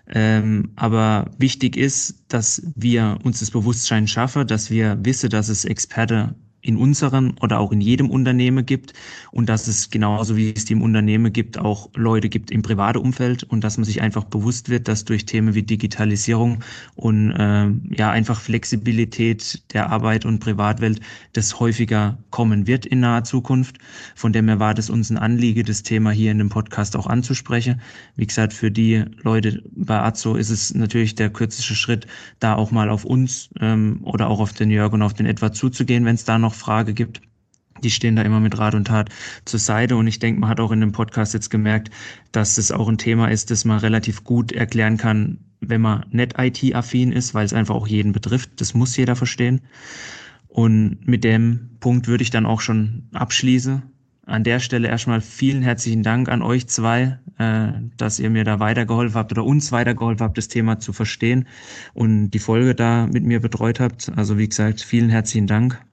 Ähm, 0.07 0.71
aber 0.75 1.31
wichtig 1.37 1.77
ist, 1.77 2.25
dass 2.27 2.61
wir 2.75 3.17
uns 3.23 3.39
das 3.39 3.51
Bewusstsein 3.51 4.07
schaffen, 4.07 4.47
dass 4.47 4.69
wir 4.69 4.97
wissen, 5.03 5.29
dass 5.29 5.49
es 5.49 5.63
Experte 5.65 6.35
in 6.63 6.77
unserem 6.77 7.35
oder 7.41 7.59
auch 7.59 7.71
in 7.71 7.81
jedem 7.81 8.09
Unternehmen 8.09 8.65
gibt 8.65 8.93
und 9.31 9.49
dass 9.49 9.67
es 9.67 9.89
genauso 9.89 10.35
wie 10.37 10.53
es 10.55 10.65
die 10.65 10.73
im 10.73 10.81
Unternehmen 10.81 11.31
gibt, 11.33 11.59
auch 11.59 11.89
Leute 11.93 12.29
gibt 12.29 12.51
im 12.51 12.61
privaten 12.61 12.99
Umfeld 12.99 13.43
und 13.43 13.63
dass 13.63 13.77
man 13.77 13.83
sich 13.83 14.01
einfach 14.01 14.23
bewusst 14.23 14.69
wird, 14.69 14.87
dass 14.87 15.03
durch 15.03 15.25
Themen 15.25 15.53
wie 15.53 15.63
Digitalisierung 15.63 16.63
und 16.95 17.31
äh, 17.31 17.67
ja 17.95 18.11
einfach 18.11 18.39
Flexibilität 18.39 19.61
der 19.73 19.89
Arbeit 19.89 20.25
und 20.25 20.39
Privatwelt 20.39 21.01
das 21.33 21.59
häufiger 21.59 22.17
kommen 22.29 22.65
wird 22.65 22.85
in 22.85 23.01
naher 23.01 23.25
Zukunft. 23.25 23.77
Von 24.15 24.31
dem 24.31 24.47
her 24.47 24.59
war 24.59 24.73
das 24.73 24.89
uns 24.89 25.09
ein 25.09 25.17
Anliege, 25.17 25.63
das 25.63 25.83
Thema 25.83 26.11
hier 26.11 26.31
in 26.31 26.37
dem 26.37 26.49
Podcast 26.49 26.95
auch 26.95 27.07
anzusprechen. 27.07 27.81
Wie 28.15 28.25
gesagt, 28.25 28.53
für 28.53 28.71
die 28.71 29.03
Leute 29.21 29.61
bei 29.75 29.99
Azo 29.99 30.35
ist 30.35 30.49
es 30.49 30.73
natürlich 30.73 31.15
der 31.15 31.29
kürzeste 31.29 31.75
Schritt, 31.75 32.07
da 32.39 32.55
auch 32.55 32.71
mal 32.71 32.89
auf 32.89 33.03
uns 33.03 33.49
ähm, 33.59 33.99
oder 34.03 34.29
auch 34.29 34.39
auf 34.39 34.53
den 34.53 34.71
Jörg 34.71 34.93
und 34.93 35.01
auf 35.01 35.13
den 35.13 35.25
Etwa 35.25 35.51
zuzugehen, 35.51 36.05
wenn 36.05 36.15
es 36.15 36.23
da 36.23 36.37
noch 36.37 36.52
noch 36.53 36.59
Frage 36.59 36.93
gibt. 36.93 37.21
Die 37.83 37.91
stehen 37.91 38.15
da 38.15 38.21
immer 38.21 38.39
mit 38.39 38.57
Rat 38.57 38.75
und 38.75 38.85
Tat 38.85 39.09
zur 39.45 39.59
Seite. 39.59 39.97
Und 39.97 40.07
ich 40.07 40.19
denke, 40.19 40.39
man 40.39 40.49
hat 40.49 40.59
auch 40.59 40.71
in 40.71 40.79
dem 40.79 40.91
Podcast 40.91 41.33
jetzt 41.33 41.49
gemerkt, 41.49 41.89
dass 42.31 42.57
es 42.57 42.71
auch 42.71 42.87
ein 42.87 42.97
Thema 42.97 43.29
ist, 43.29 43.51
das 43.51 43.65
man 43.65 43.79
relativ 43.79 44.23
gut 44.23 44.51
erklären 44.51 44.97
kann, 44.97 45.39
wenn 45.59 45.81
man 45.81 46.05
nicht 46.11 46.35
IT-affin 46.37 47.11
ist, 47.11 47.33
weil 47.33 47.45
es 47.45 47.53
einfach 47.53 47.75
auch 47.75 47.87
jeden 47.87 48.11
betrifft. 48.13 48.61
Das 48.61 48.73
muss 48.73 48.95
jeder 48.95 49.15
verstehen. 49.15 49.61
Und 50.47 50.99
mit 51.07 51.23
dem 51.23 51.71
Punkt 51.79 52.07
würde 52.07 52.23
ich 52.23 52.29
dann 52.29 52.45
auch 52.45 52.61
schon 52.61 53.09
abschließen. 53.13 53.81
An 54.25 54.43
der 54.43 54.59
Stelle 54.59 54.87
erstmal 54.87 55.19
vielen 55.19 55.63
herzlichen 55.63 56.03
Dank 56.03 56.29
an 56.29 56.41
euch 56.41 56.67
zwei, 56.67 57.19
äh, 57.39 57.73
dass 57.97 58.19
ihr 58.19 58.29
mir 58.29 58.45
da 58.45 58.59
weitergeholfen 58.59 59.15
habt 59.15 59.33
oder 59.33 59.43
uns 59.43 59.73
weitergeholfen 59.73 60.23
habt, 60.23 60.37
das 60.37 60.47
Thema 60.47 60.79
zu 60.79 60.93
verstehen 60.93 61.47
und 61.93 62.29
die 62.29 62.39
Folge 62.39 62.75
da 62.75 63.07
mit 63.07 63.25
mir 63.25 63.41
betreut 63.41 63.81
habt. 63.81 64.11
Also 64.15 64.37
wie 64.37 64.47
gesagt, 64.47 64.81
vielen 64.81 65.09
herzlichen 65.09 65.47
Dank. 65.47 65.83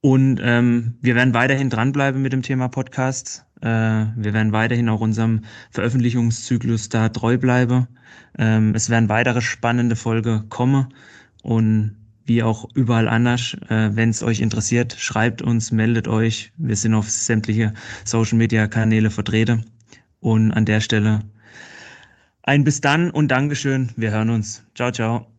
Und 0.00 0.40
ähm, 0.42 0.94
wir 1.00 1.14
werden 1.14 1.34
weiterhin 1.34 1.70
dranbleiben 1.70 2.22
mit 2.22 2.32
dem 2.32 2.42
Thema 2.42 2.68
Podcast. 2.68 3.44
Äh, 3.60 3.66
wir 3.66 4.32
werden 4.32 4.52
weiterhin 4.52 4.88
auch 4.88 5.00
unserem 5.00 5.42
Veröffentlichungszyklus 5.70 6.88
da 6.88 7.08
treu 7.08 7.36
bleiben. 7.36 7.88
Ähm, 8.38 8.74
es 8.74 8.90
werden 8.90 9.08
weitere 9.08 9.40
spannende 9.40 9.96
Folgen 9.96 10.48
kommen. 10.48 10.94
Und 11.42 11.96
wie 12.24 12.42
auch 12.42 12.68
überall 12.74 13.08
anders, 13.08 13.56
äh, 13.68 13.90
wenn 13.96 14.10
es 14.10 14.22
euch 14.22 14.40
interessiert, 14.40 14.94
schreibt 14.98 15.42
uns, 15.42 15.72
meldet 15.72 16.06
euch. 16.06 16.52
Wir 16.56 16.76
sind 16.76 16.94
auf 16.94 17.10
sämtliche 17.10 17.72
Social-Media-Kanäle 18.04 19.10
vertreten. 19.10 19.64
Und 20.20 20.52
an 20.52 20.64
der 20.64 20.80
Stelle 20.80 21.20
ein 22.42 22.64
bis 22.64 22.80
dann 22.80 23.10
und 23.10 23.28
Dankeschön. 23.28 23.90
Wir 23.96 24.10
hören 24.10 24.30
uns. 24.30 24.64
Ciao, 24.74 24.90
ciao. 24.90 25.37